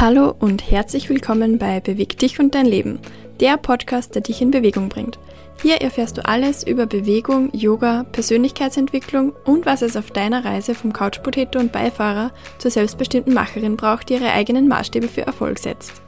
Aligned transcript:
Hallo 0.00 0.32
und 0.38 0.70
herzlich 0.70 1.08
willkommen 1.08 1.58
bei 1.58 1.80
Beweg 1.80 2.16
dich 2.20 2.38
und 2.38 2.54
dein 2.54 2.66
Leben, 2.66 3.00
der 3.40 3.56
Podcast, 3.56 4.14
der 4.14 4.22
dich 4.22 4.40
in 4.40 4.52
Bewegung 4.52 4.88
bringt. 4.88 5.18
Hier 5.60 5.78
erfährst 5.78 6.16
du 6.16 6.24
alles 6.24 6.64
über 6.64 6.86
Bewegung, 6.86 7.50
Yoga, 7.52 8.04
Persönlichkeitsentwicklung 8.04 9.32
und 9.44 9.66
was 9.66 9.82
es 9.82 9.96
auf 9.96 10.12
deiner 10.12 10.44
Reise 10.44 10.76
vom 10.76 10.92
Couchpotato 10.92 11.58
und 11.58 11.72
Beifahrer 11.72 12.30
zur 12.58 12.70
selbstbestimmten 12.70 13.34
Macherin 13.34 13.76
braucht, 13.76 14.08
die 14.08 14.14
ihre 14.14 14.30
eigenen 14.30 14.68
Maßstäbe 14.68 15.08
für 15.08 15.22
Erfolg 15.22 15.58
setzt. 15.58 16.00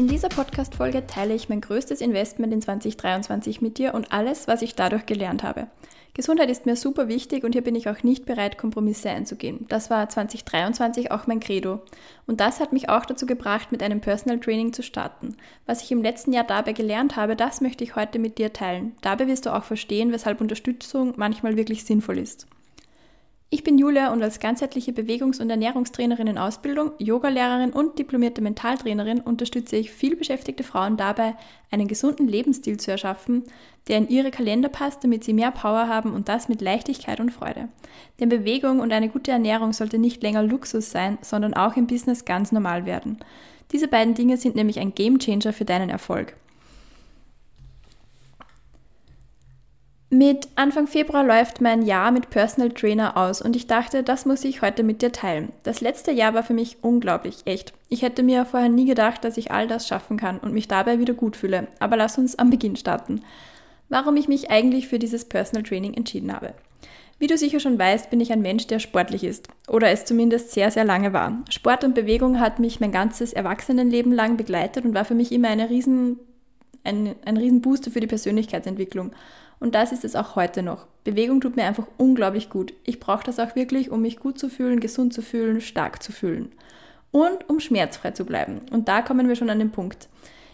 In 0.00 0.08
dieser 0.08 0.30
Podcast-Folge 0.30 1.06
teile 1.06 1.34
ich 1.34 1.50
mein 1.50 1.60
größtes 1.60 2.00
Investment 2.00 2.54
in 2.54 2.62
2023 2.62 3.60
mit 3.60 3.76
dir 3.76 3.92
und 3.92 4.12
alles, 4.12 4.48
was 4.48 4.62
ich 4.62 4.74
dadurch 4.74 5.04
gelernt 5.04 5.42
habe. 5.42 5.66
Gesundheit 6.14 6.48
ist 6.48 6.64
mir 6.64 6.74
super 6.74 7.06
wichtig 7.08 7.44
und 7.44 7.52
hier 7.52 7.60
bin 7.60 7.74
ich 7.74 7.86
auch 7.86 8.02
nicht 8.02 8.24
bereit, 8.24 8.56
Kompromisse 8.56 9.10
einzugehen. 9.10 9.66
Das 9.68 9.90
war 9.90 10.08
2023 10.08 11.12
auch 11.12 11.26
mein 11.26 11.38
Credo. 11.38 11.82
Und 12.26 12.40
das 12.40 12.60
hat 12.60 12.72
mich 12.72 12.88
auch 12.88 13.04
dazu 13.04 13.26
gebracht, 13.26 13.72
mit 13.72 13.82
einem 13.82 14.00
Personal 14.00 14.40
Training 14.40 14.72
zu 14.72 14.82
starten. 14.82 15.36
Was 15.66 15.82
ich 15.82 15.92
im 15.92 16.00
letzten 16.00 16.32
Jahr 16.32 16.44
dabei 16.44 16.72
gelernt 16.72 17.16
habe, 17.16 17.36
das 17.36 17.60
möchte 17.60 17.84
ich 17.84 17.94
heute 17.94 18.18
mit 18.18 18.38
dir 18.38 18.54
teilen. 18.54 18.96
Dabei 19.02 19.26
wirst 19.26 19.44
du 19.44 19.54
auch 19.54 19.64
verstehen, 19.64 20.12
weshalb 20.12 20.40
Unterstützung 20.40 21.12
manchmal 21.18 21.58
wirklich 21.58 21.84
sinnvoll 21.84 22.16
ist. 22.16 22.46
Ich 23.52 23.64
bin 23.64 23.78
Julia 23.78 24.12
und 24.12 24.22
als 24.22 24.38
ganzheitliche 24.38 24.92
Bewegungs- 24.92 25.40
und 25.40 25.50
Ernährungstrainerin 25.50 26.28
in 26.28 26.38
Ausbildung, 26.38 26.92
Yogalehrerin 26.98 27.72
und 27.72 27.98
diplomierte 27.98 28.40
Mentaltrainerin 28.40 29.18
unterstütze 29.18 29.74
ich 29.74 29.90
vielbeschäftigte 29.90 30.62
Frauen 30.62 30.96
dabei, 30.96 31.34
einen 31.72 31.88
gesunden 31.88 32.28
Lebensstil 32.28 32.78
zu 32.78 32.92
erschaffen, 32.92 33.42
der 33.88 33.98
in 33.98 34.08
ihre 34.08 34.30
Kalender 34.30 34.68
passt, 34.68 35.02
damit 35.02 35.24
sie 35.24 35.32
mehr 35.32 35.50
Power 35.50 35.88
haben 35.88 36.14
und 36.14 36.28
das 36.28 36.48
mit 36.48 36.60
Leichtigkeit 36.60 37.18
und 37.18 37.32
Freude. 37.32 37.68
Denn 38.20 38.28
Bewegung 38.28 38.78
und 38.78 38.92
eine 38.92 39.08
gute 39.08 39.32
Ernährung 39.32 39.72
sollte 39.72 39.98
nicht 39.98 40.22
länger 40.22 40.44
Luxus 40.44 40.92
sein, 40.92 41.18
sondern 41.20 41.54
auch 41.54 41.76
im 41.76 41.88
Business 41.88 42.24
ganz 42.24 42.52
normal 42.52 42.86
werden. 42.86 43.18
Diese 43.72 43.88
beiden 43.88 44.14
Dinge 44.14 44.36
sind 44.36 44.54
nämlich 44.54 44.78
ein 44.78 44.94
Gamechanger 44.94 45.52
für 45.52 45.64
deinen 45.64 45.90
Erfolg. 45.90 46.36
Mit 50.12 50.48
Anfang 50.56 50.88
Februar 50.88 51.22
läuft 51.22 51.60
mein 51.60 51.82
Jahr 51.82 52.10
mit 52.10 52.30
Personal 52.30 52.70
Trainer 52.70 53.16
aus 53.16 53.40
und 53.40 53.54
ich 53.54 53.68
dachte, 53.68 54.02
das 54.02 54.26
muss 54.26 54.42
ich 54.42 54.60
heute 54.60 54.82
mit 54.82 55.02
dir 55.02 55.12
teilen. 55.12 55.52
Das 55.62 55.80
letzte 55.80 56.10
Jahr 56.10 56.34
war 56.34 56.42
für 56.42 56.52
mich 56.52 56.78
unglaublich, 56.82 57.36
echt. 57.44 57.72
Ich 57.88 58.02
hätte 58.02 58.24
mir 58.24 58.44
vorher 58.44 58.68
nie 58.68 58.86
gedacht, 58.86 59.22
dass 59.22 59.36
ich 59.36 59.52
all 59.52 59.68
das 59.68 59.86
schaffen 59.86 60.16
kann 60.16 60.40
und 60.40 60.52
mich 60.52 60.66
dabei 60.66 60.98
wieder 60.98 61.14
gut 61.14 61.36
fühle. 61.36 61.68
Aber 61.78 61.96
lass 61.96 62.18
uns 62.18 62.36
am 62.36 62.50
Beginn 62.50 62.74
starten. 62.74 63.22
Warum 63.88 64.16
ich 64.16 64.26
mich 64.26 64.50
eigentlich 64.50 64.88
für 64.88 64.98
dieses 64.98 65.26
Personal 65.26 65.62
Training 65.62 65.94
entschieden 65.94 66.32
habe. 66.32 66.54
Wie 67.20 67.28
du 67.28 67.38
sicher 67.38 67.60
schon 67.60 67.78
weißt, 67.78 68.10
bin 68.10 68.18
ich 68.20 68.32
ein 68.32 68.42
Mensch, 68.42 68.66
der 68.66 68.80
sportlich 68.80 69.22
ist. 69.22 69.46
Oder 69.68 69.90
es 69.90 70.06
zumindest 70.06 70.50
sehr, 70.50 70.72
sehr 70.72 70.84
lange 70.84 71.12
war. 71.12 71.38
Sport 71.50 71.84
und 71.84 71.94
Bewegung 71.94 72.40
hat 72.40 72.58
mich 72.58 72.80
mein 72.80 72.90
ganzes 72.90 73.32
Erwachsenenleben 73.32 74.12
lang 74.12 74.36
begleitet 74.36 74.84
und 74.84 74.92
war 74.92 75.04
für 75.04 75.14
mich 75.14 75.30
immer 75.30 75.48
eine 75.48 75.70
riesen, 75.70 76.18
ein, 76.82 77.14
ein 77.24 77.36
riesen 77.36 77.60
Booster 77.60 77.92
für 77.92 78.00
die 78.00 78.08
Persönlichkeitsentwicklung. 78.08 79.12
Und 79.60 79.74
das 79.74 79.92
ist 79.92 80.04
es 80.04 80.16
auch 80.16 80.36
heute 80.36 80.62
noch. 80.62 80.86
Bewegung 81.04 81.40
tut 81.40 81.56
mir 81.56 81.64
einfach 81.64 81.86
unglaublich 81.98 82.50
gut. 82.50 82.74
Ich 82.84 82.98
brauche 82.98 83.24
das 83.24 83.38
auch 83.38 83.54
wirklich, 83.54 83.90
um 83.90 84.02
mich 84.02 84.18
gut 84.18 84.38
zu 84.38 84.48
fühlen, 84.48 84.80
gesund 84.80 85.12
zu 85.12 85.22
fühlen, 85.22 85.60
stark 85.60 86.02
zu 86.02 86.12
fühlen. 86.12 86.52
Und 87.12 87.48
um 87.48 87.60
schmerzfrei 87.60 88.12
zu 88.12 88.24
bleiben. 88.24 88.60
Und 88.70 88.88
da 88.88 89.02
kommen 89.02 89.28
wir 89.28 89.36
schon 89.36 89.50
an 89.50 89.58
den 89.58 89.70
Punkt. 89.70 90.08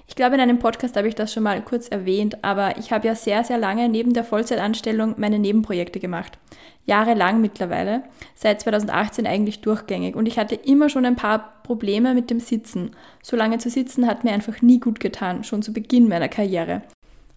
Ich 0.09 0.15
glaube, 0.15 0.37
in 0.37 0.41
einem 0.41 0.59
Podcast 0.59 0.97
habe 0.97 1.09
ich 1.09 1.15
das 1.15 1.33
schon 1.33 1.43
mal 1.43 1.61
kurz 1.63 1.89
erwähnt, 1.89 2.43
aber 2.43 2.79
ich 2.79 2.93
habe 2.93 3.09
ja 3.09 3.15
sehr, 3.15 3.43
sehr 3.43 3.59
lange 3.59 3.89
neben 3.89 4.15
der 4.15 4.25
Vollzeitanstellung 4.25 5.15
meine 5.19 5.39
Nebenprojekte 5.39 5.99
gemacht. 5.99 6.39
Jahrelang 6.85 7.41
mittlerweile, 7.41 8.05
seit 8.37 8.61
2018 8.61 9.27
eigentlich 9.27 9.61
durchgängig. 9.61 10.15
Und 10.15 10.27
ich 10.27 10.39
hatte 10.39 10.55
immer 10.55 10.89
schon 10.89 11.05
ein 11.05 11.17
paar 11.17 11.63
Probleme 11.65 12.15
mit 12.15 12.31
dem 12.31 12.39
Sitzen. 12.39 12.93
So 13.21 13.37
lange 13.37 13.59
zu 13.59 13.69
sitzen 13.69 14.07
hat 14.07 14.23
mir 14.23 14.33
einfach 14.33 14.63
nie 14.63 14.79
gut 14.79 15.01
getan, 15.01 15.43
schon 15.43 15.63
zu 15.63 15.73
Beginn 15.73 16.09
meiner 16.09 16.29
Karriere. 16.29 16.83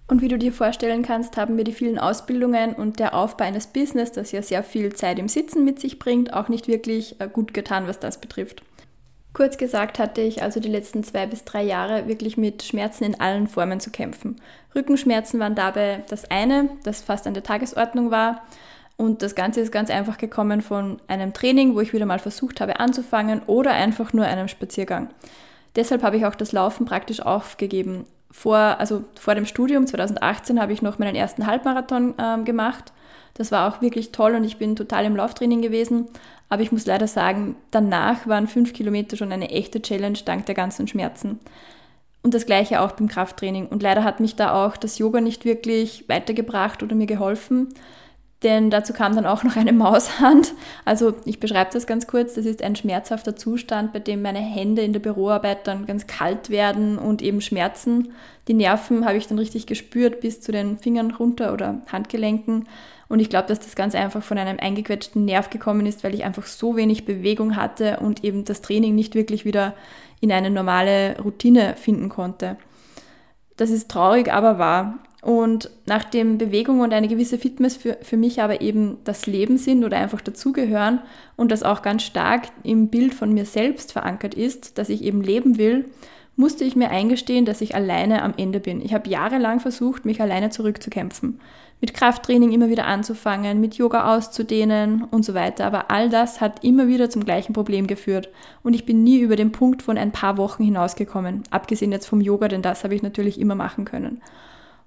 Und 0.10 0.24
wie 0.24 0.28
du 0.28 0.40
dir 0.40 0.52
vorstellen 0.52 1.04
kannst, 1.04 1.38
haben 1.38 1.56
mir 1.56 1.64
die 1.64 1.72
vielen 1.72 2.00
Ausbildungen 2.00 2.74
und 2.74 2.98
der 2.98 3.14
Aufbau 3.14 3.46
eines 3.46 3.68
Business, 3.68 4.12
das 4.12 4.32
ja 4.32 4.42
sehr 4.42 4.64
viel 4.64 4.92
Zeit 4.94 5.20
im 5.20 5.28
Sitzen 5.28 5.64
mit 5.64 5.80
sich 5.80 6.00
bringt, 6.00 6.34
auch 6.34 6.50
nicht 6.50 6.68
wirklich 6.68 7.22
äh, 7.22 7.30
gut 7.32 7.54
getan, 7.54 7.86
was 7.86 8.00
das 8.00 8.20
betrifft. 8.20 8.64
Kurz 9.34 9.60
gesagt 9.60 10.00
hatte 10.00 10.22
ich 10.22 10.42
also 10.42 10.60
die 10.60 10.68
letzten 10.68 11.04
zwei 11.04 11.28
bis 11.28 11.44
drei 11.46 11.62
Jahre 11.62 12.08
wirklich 12.08 12.38
mit 12.38 12.64
Schmerzen 12.64 13.04
in 13.04 13.20
allen 13.20 13.48
Formen 13.48 13.80
zu 13.80 13.92
kämpfen. 13.92 14.38
Rückenschmerzen 14.74 15.40
waren 15.40 15.54
dabei 15.54 16.04
das 16.10 16.32
eine, 16.32 16.70
das 16.84 17.04
fast 17.04 17.28
an 17.28 17.36
der 17.36 17.44
Tagesordnung 17.44 18.10
war. 18.10 18.42
Und 18.98 19.22
das 19.22 19.36
Ganze 19.36 19.62
ist 19.62 19.72
ganz 19.72 19.92
einfach 19.92 20.18
gekommen 20.18 20.62
von 20.62 21.00
einem 21.08 21.34
Training, 21.34 21.76
wo 21.76 21.82
ich 21.82 21.94
wieder 21.94 22.08
mal 22.08 22.18
versucht 22.18 22.62
habe 22.62 22.80
anzufangen 22.80 23.44
oder 23.46 23.74
einfach 23.74 24.12
nur 24.12 24.26
einem 24.26 24.48
Spaziergang. 24.48 25.10
Deshalb 25.76 26.02
habe 26.02 26.18
ich 26.18 26.26
auch 26.26 26.36
das 26.36 26.52
Laufen 26.52 26.88
praktisch 26.88 27.22
aufgegeben 27.22 28.08
vor, 28.32 28.58
also 28.58 29.04
vor 29.20 29.36
dem 29.36 29.46
Studium 29.46 29.88
2018 29.88 30.62
habe 30.62 30.74
ich 30.74 30.82
noch 30.82 31.00
meinen 31.00 31.16
ersten 31.16 31.48
Halbmarathon 31.48 32.16
ähm, 32.18 32.46
gemacht. 32.46 32.94
Das 33.34 33.52
war 33.52 33.68
auch 33.68 33.82
wirklich 33.82 34.12
toll 34.12 34.36
und 34.36 34.44
ich 34.44 34.58
bin 34.58 34.76
total 34.76 35.06
im 35.06 35.16
Lauftraining 35.16 35.62
gewesen. 35.62 36.08
Aber 36.50 36.62
ich 36.62 36.72
muss 36.72 36.86
leider 36.86 37.08
sagen, 37.08 37.56
danach 37.72 38.28
waren 38.28 38.48
fünf 38.48 38.74
Kilometer 38.74 39.18
schon 39.18 39.32
eine 39.32 39.52
echte 39.52 39.82
Challenge 39.82 40.20
dank 40.26 40.46
der 40.46 40.56
ganzen 40.56 40.88
Schmerzen. 40.88 41.40
Und 42.22 42.34
das 42.34 42.46
gleiche 42.46 42.82
auch 42.82 42.92
beim 42.92 43.08
Krafttraining. 43.08 43.68
Und 43.68 43.82
leider 43.82 44.04
hat 44.04 44.20
mich 44.20 44.36
da 44.36 44.66
auch 44.66 44.76
das 44.76 44.98
Yoga 44.98 45.22
nicht 45.22 45.46
wirklich 45.46 46.10
weitergebracht 46.10 46.84
oder 46.84 46.96
mir 46.96 47.06
geholfen 47.06 47.70
denn 48.44 48.70
dazu 48.70 48.94
kam 48.94 49.16
dann 49.16 49.26
auch 49.26 49.44
noch 49.44 49.58
eine 49.58 49.74
Maushand. 49.74 50.54
Also 50.86 51.14
ich 51.26 51.40
beschreibe 51.40 51.72
das 51.74 51.88
ganz 51.88 52.08
kurz. 52.08 52.36
Das 52.36 52.46
ist 52.46 52.64
ein 52.64 52.76
schmerzhafter 52.76 53.36
Zustand, 53.36 53.92
bei 53.92 54.00
dem 54.00 54.22
meine 54.22 54.40
Hände 54.40 54.82
in 54.82 54.94
der 54.94 55.02
Büroarbeit 55.02 55.68
dann 55.68 55.86
ganz 55.86 56.08
kalt 56.08 56.50
werden 56.50 56.98
und 56.98 57.22
eben 57.22 57.42
schmerzen. 57.42 58.14
Die 58.48 58.54
Nerven 58.54 59.06
habe 59.06 59.18
ich 59.18 59.28
dann 59.28 59.40
richtig 59.40 59.68
gespürt 59.68 60.22
bis 60.22 60.40
zu 60.40 60.52
den 60.54 60.78
Fingern 60.78 61.12
runter 61.12 61.52
oder 61.54 61.82
Handgelenken. 61.92 62.68
Und 63.10 63.20
ich 63.20 63.30
glaube, 63.30 63.48
dass 63.48 63.60
das 63.60 63.76
ganz 63.76 63.94
einfach 63.94 64.24
von 64.24 64.38
einem 64.38 64.60
eingequetschten 64.60 65.26
Nerv 65.26 65.50
gekommen 65.50 65.86
ist, 65.86 66.04
weil 66.04 66.14
ich 66.14 66.24
einfach 66.24 66.46
so 66.46 66.78
wenig 66.78 67.06
Bewegung 67.06 67.56
hatte 67.56 68.00
und 68.00 68.24
eben 68.24 68.46
das 68.46 68.62
Training 68.62 68.96
nicht 68.96 69.16
wirklich 69.16 69.46
wieder 69.46 69.74
in 70.22 70.32
eine 70.32 70.50
normale 70.50 71.20
Routine 71.20 71.76
finden 71.76 72.08
konnte. 72.08 72.58
Das 73.58 73.70
ist 73.70 73.90
traurig, 73.90 74.32
aber 74.32 74.60
wahr. 74.60 75.00
Und 75.22 75.70
nachdem 75.86 76.38
Bewegung 76.38 76.80
und 76.80 76.94
eine 76.94 77.10
gewisse 77.10 77.38
Fitness 77.38 77.76
für, 77.76 77.98
für 78.02 78.16
mich 78.16 78.42
aber 78.42 78.62
eben 78.62 78.98
das 79.04 79.28
Leben 79.28 79.58
sind 79.58 79.84
oder 79.84 79.98
einfach 79.98 80.22
dazugehören 80.22 81.02
und 81.36 81.52
das 81.52 81.64
auch 81.64 81.82
ganz 81.82 82.04
stark 82.04 82.44
im 82.64 82.88
Bild 82.88 83.14
von 83.14 83.34
mir 83.34 83.46
selbst 83.46 83.92
verankert 83.92 84.34
ist, 84.34 84.78
dass 84.78 84.88
ich 84.88 85.04
eben 85.04 85.22
leben 85.22 85.58
will, 85.58 85.86
musste 86.38 86.64
ich 86.64 86.78
mir 86.78 86.90
eingestehen, 86.90 87.44
dass 87.44 87.60
ich 87.60 87.76
alleine 87.76 88.22
am 88.22 88.34
Ende 88.38 88.62
bin. 88.62 88.80
Ich 88.80 88.94
habe 88.94 89.10
jahrelang 89.10 89.60
versucht, 89.60 90.06
mich 90.06 90.22
alleine 90.22 90.52
zurückzukämpfen. 90.52 91.42
Mit 91.82 91.94
Krafttraining 91.94 92.54
immer 92.54 92.70
wieder 92.70 92.88
anzufangen, 92.88 93.60
mit 93.60 93.76
Yoga 93.76 94.16
auszudehnen 94.16 95.04
und 95.12 95.26
so 95.26 95.34
weiter. 95.34 95.66
Aber 95.66 95.92
all 95.92 96.10
das 96.10 96.40
hat 96.40 96.64
immer 96.64 96.88
wieder 96.88 97.10
zum 97.10 97.26
gleichen 97.26 97.52
Problem 97.52 97.88
geführt. 97.88 98.30
Und 98.64 98.74
ich 98.74 98.86
bin 98.86 99.04
nie 99.04 99.20
über 99.20 99.36
den 99.36 99.52
Punkt 99.52 99.82
von 99.82 99.98
ein 99.98 100.14
paar 100.14 100.38
Wochen 100.38 100.64
hinausgekommen. 100.64 101.44
Abgesehen 101.52 101.92
jetzt 101.92 102.08
vom 102.08 102.22
Yoga, 102.22 102.48
denn 102.48 102.62
das 102.62 102.86
habe 102.86 102.96
ich 102.96 103.04
natürlich 103.04 103.38
immer 103.38 103.56
machen 103.56 103.84
können. 103.84 104.22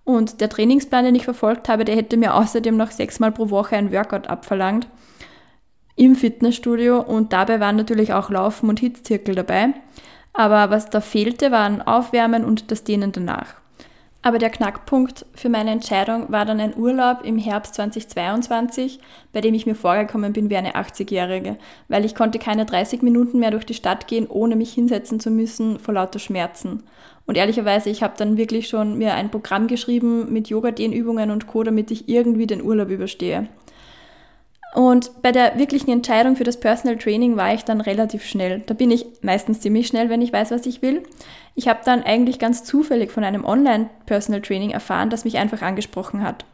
Und 0.05 0.41
der 0.41 0.49
Trainingsplan, 0.49 1.05
den 1.05 1.15
ich 1.15 1.25
verfolgt 1.25 1.69
habe, 1.69 1.85
der 1.85 1.97
hätte 1.97 2.17
mir 2.17 2.35
außerdem 2.35 2.77
noch 2.77 2.91
sechsmal 2.91 3.33
pro 3.33 3.51
Woche 3.51 3.77
ein 3.77 3.93
Workout 3.93 4.29
abverlangt 4.29 4.89
im 5.95 6.17
Fitnessstudio 6.17 7.01
und 7.01 7.33
dabei 7.33 7.61
waren 7.61 7.77
natürlich 7.77 8.13
auch 8.13 8.31
Laufen 8.31 8.69
und 8.69 8.81
Hitzzirkel 8.81 9.35
dabei. 9.35 9.75
Aber 10.33 10.71
was 10.71 10.89
da 10.89 11.01
fehlte, 11.01 11.51
waren 11.51 11.83
Aufwärmen 11.83 12.45
und 12.45 12.71
das 12.71 12.85
Dehnen 12.85 13.13
danach. 13.13 13.57
Aber 14.25 14.39
der 14.39 14.51
Knackpunkt 14.51 15.27
für 15.35 15.49
meine 15.49 15.73
Entscheidung 15.73 16.31
war 16.31 16.45
dann 16.45 16.61
ein 16.61 16.77
Urlaub 16.77 17.25
im 17.25 17.39
Herbst 17.39 17.75
2022, 17.75 19.01
bei 19.33 19.41
dem 19.41 19.53
ich 19.53 19.67
mir 19.67 19.75
vorgekommen 19.75 20.33
bin 20.33 20.49
wie 20.49 20.57
eine 20.57 20.77
80-Jährige, 20.77 21.59
weil 21.89 22.05
ich 22.05 22.15
konnte 22.15 22.39
keine 22.39 22.65
30 22.65 23.03
Minuten 23.03 23.41
mehr 23.41 23.51
durch 23.51 23.67
die 23.67 23.75
Stadt 23.75 24.07
gehen, 24.07 24.29
ohne 24.29 24.55
mich 24.55 24.73
hinsetzen 24.73 25.19
zu 25.19 25.31
müssen 25.31 25.81
vor 25.81 25.95
lauter 25.95 26.21
Schmerzen. 26.21 26.85
Und 27.27 27.37
ehrlicherweise, 27.37 27.91
ich 27.91 28.03
habe 28.03 28.15
dann 28.17 28.37
wirklich 28.37 28.69
schon 28.69 28.99
mir 28.99 29.15
ein 29.15 29.31
Programm 29.31 29.67
geschrieben 29.67 30.33
mit 30.33 30.49
Yoga-Dehnübungen 30.49 31.31
und 31.31 31.47
Co., 31.47 31.63
damit 31.63 31.91
ich 31.91 32.09
irgendwie 32.09 32.47
den 32.47 32.63
Urlaub 32.63 32.91
überstehe. 32.91 33.49
Und 34.75 35.21
bei 35.21 35.33
der 35.33 35.59
wirklichen 35.59 35.91
Entscheidung 35.91 36.35
für 36.35 36.45
das 36.45 36.59
Personal 36.59 36.97
Training 36.97 37.37
war 37.37 37.53
ich 37.53 37.65
dann 37.65 37.83
relativ 37.83 38.25
schnell. 38.25 38.63
Da 38.65 38.73
bin 38.73 38.91
ich 38.91 39.05
meistens 39.21 39.61
ziemlich 39.61 39.87
schnell, 39.87 40.09
wenn 40.09 40.23
ich 40.23 40.33
weiß, 40.33 40.51
was 40.51 40.65
ich 40.65 40.81
will. 40.81 41.03
Ich 41.55 41.69
habe 41.69 41.81
dann 41.85 42.03
eigentlich 42.03 42.39
ganz 42.39 42.65
zufällig 42.65 43.13
von 43.13 43.23
einem 43.23 43.45
Online-Personal 43.45 44.41
Training 44.41 44.71
erfahren, 44.71 45.11
das 45.11 45.27
mich 45.27 45.37
einfach 45.37 45.61
angesprochen 45.61 46.23
hat. 46.23 46.47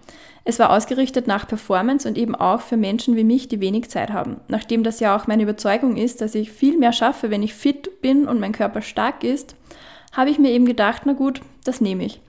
Es 0.44 0.58
war 0.58 0.70
ausgerichtet 0.70 1.28
nach 1.28 1.46
Performance 1.46 2.08
und 2.08 2.18
eben 2.18 2.34
auch 2.34 2.60
für 2.60 2.76
Menschen 2.76 3.14
wie 3.14 3.22
mich, 3.22 3.46
die 3.46 3.60
wenig 3.60 3.88
Zeit 3.88 4.10
haben. 4.10 4.40
Nachdem 4.48 4.82
das 4.82 4.98
ja 4.98 5.14
auch 5.14 5.28
meine 5.28 5.44
Überzeugung 5.44 5.96
ist, 5.96 6.20
dass 6.20 6.34
ich 6.34 6.50
viel 6.50 6.76
mehr 6.76 6.92
schaffe, 6.92 7.30
wenn 7.30 7.44
ich 7.44 7.54
fit 7.54 8.00
bin 8.00 8.26
und 8.26 8.40
mein 8.40 8.52
Körper 8.52 8.82
stark 8.82 9.22
ist, 9.22 9.54
habe 10.18 10.30
ich 10.30 10.40
mir 10.40 10.50
eben 10.50 10.66
gedacht, 10.66 11.02
na 11.04 11.12
gut, 11.12 11.40
das 11.64 11.80
nehme 11.80 12.04
ich. 12.04 12.20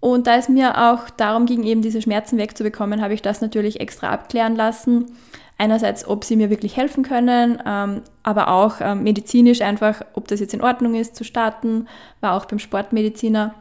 Und 0.00 0.26
da 0.26 0.36
es 0.36 0.50
mir 0.50 0.90
auch 0.90 1.08
darum 1.08 1.46
ging, 1.46 1.62
eben 1.62 1.80
diese 1.80 2.02
Schmerzen 2.02 2.36
wegzubekommen, 2.36 3.00
habe 3.00 3.14
ich 3.14 3.22
das 3.22 3.40
natürlich 3.40 3.80
extra 3.80 4.10
abklären 4.10 4.54
lassen. 4.54 5.06
Einerseits, 5.56 6.06
ob 6.06 6.24
sie 6.24 6.36
mir 6.36 6.50
wirklich 6.50 6.76
helfen 6.76 7.02
können, 7.02 7.58
ähm, 7.64 8.02
aber 8.22 8.48
auch 8.48 8.74
ähm, 8.82 9.02
medizinisch 9.02 9.62
einfach, 9.62 10.02
ob 10.12 10.28
das 10.28 10.40
jetzt 10.40 10.52
in 10.52 10.60
Ordnung 10.60 10.94
ist 10.94 11.16
zu 11.16 11.24
starten, 11.24 11.88
war 12.20 12.34
auch 12.34 12.44
beim 12.44 12.58
Sportmediziner. 12.58 13.54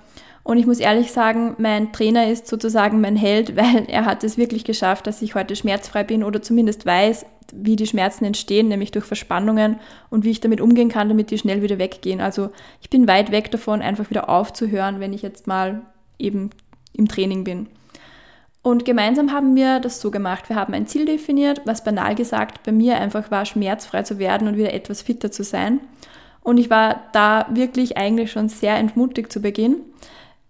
Und 0.46 0.60
ich 0.60 0.68
muss 0.68 0.80
ehrlich 0.80 1.12
sagen, 1.12 1.56
mein 1.58 1.92
Trainer 1.92 2.30
ist 2.30 2.46
sozusagen 2.46 3.02
mein 3.02 3.16
Held, 3.16 3.56
weil 3.58 3.86
er 3.88 4.06
hat 4.06 4.24
es 4.24 4.38
wirklich 4.38 4.64
geschafft, 4.64 5.08
dass 5.08 5.24
ich 5.24 5.34
heute 5.34 5.56
schmerzfrei 5.56 6.04
bin 6.04 6.24
oder 6.24 6.42
zumindest 6.42 6.86
weiß, 6.86 7.26
wie 7.52 7.76
die 7.76 7.88
Schmerzen 7.88 8.26
entstehen, 8.26 8.68
nämlich 8.68 8.92
durch 8.92 9.06
Verspannungen 9.06 9.80
und 10.12 10.24
wie 10.24 10.30
ich 10.30 10.42
damit 10.42 10.62
umgehen 10.62 10.90
kann, 10.90 11.10
damit 11.10 11.32
die 11.32 11.40
schnell 11.40 11.64
wieder 11.64 11.80
weggehen. 11.80 12.22
Also 12.22 12.52
ich 12.80 12.92
bin 12.92 13.08
weit 13.08 13.32
weg 13.32 13.50
davon, 13.50 13.82
einfach 13.82 14.10
wieder 14.12 14.30
aufzuhören, 14.30 15.00
wenn 15.00 15.14
ich 15.14 15.24
jetzt 15.24 15.48
mal 15.48 15.82
eben 16.20 16.52
im 16.94 17.08
Training 17.08 17.44
bin. 17.44 17.68
Und 18.62 18.86
gemeinsam 18.86 19.32
haben 19.32 19.56
wir 19.56 19.80
das 19.80 20.00
so 20.00 20.12
gemacht. 20.12 20.50
Wir 20.50 20.56
haben 20.58 20.76
ein 20.76 20.88
Ziel 20.88 21.06
definiert, 21.06 21.62
was 21.66 21.84
banal 21.84 22.14
gesagt 22.14 22.62
bei 22.64 22.72
mir 22.72 22.98
einfach 22.98 23.32
war, 23.32 23.46
schmerzfrei 23.46 24.04
zu 24.04 24.20
werden 24.20 24.48
und 24.48 24.58
wieder 24.58 24.74
etwas 24.74 25.02
fitter 25.02 25.32
zu 25.32 25.44
sein. 25.44 25.80
Und 26.42 26.60
ich 26.60 26.70
war 26.70 27.02
da 27.14 27.48
wirklich 27.52 27.98
eigentlich 27.98 28.32
schon 28.32 28.50
sehr 28.50 28.76
entmutigt 28.76 29.32
zu 29.32 29.40
Beginn. 29.40 29.78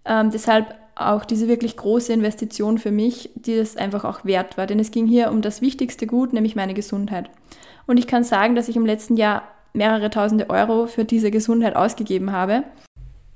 Ähm, 0.06 0.30
deshalb 0.30 0.74
auch 0.94 1.24
diese 1.24 1.46
wirklich 1.46 1.76
große 1.76 2.12
Investition 2.12 2.78
für 2.78 2.90
mich, 2.90 3.30
die 3.34 3.52
es 3.52 3.76
einfach 3.76 4.04
auch 4.04 4.24
wert 4.24 4.56
war. 4.56 4.66
Denn 4.66 4.80
es 4.80 4.90
ging 4.90 5.06
hier 5.06 5.30
um 5.30 5.42
das 5.42 5.60
wichtigste 5.60 6.06
Gut, 6.06 6.32
nämlich 6.32 6.56
meine 6.56 6.74
Gesundheit. 6.74 7.30
Und 7.86 7.98
ich 7.98 8.06
kann 8.06 8.24
sagen, 8.24 8.54
dass 8.54 8.68
ich 8.68 8.76
im 8.76 8.86
letzten 8.86 9.16
Jahr 9.16 9.42
mehrere 9.74 10.10
tausende 10.10 10.48
Euro 10.48 10.86
für 10.86 11.04
diese 11.04 11.30
Gesundheit 11.30 11.76
ausgegeben 11.76 12.32
habe. 12.32 12.64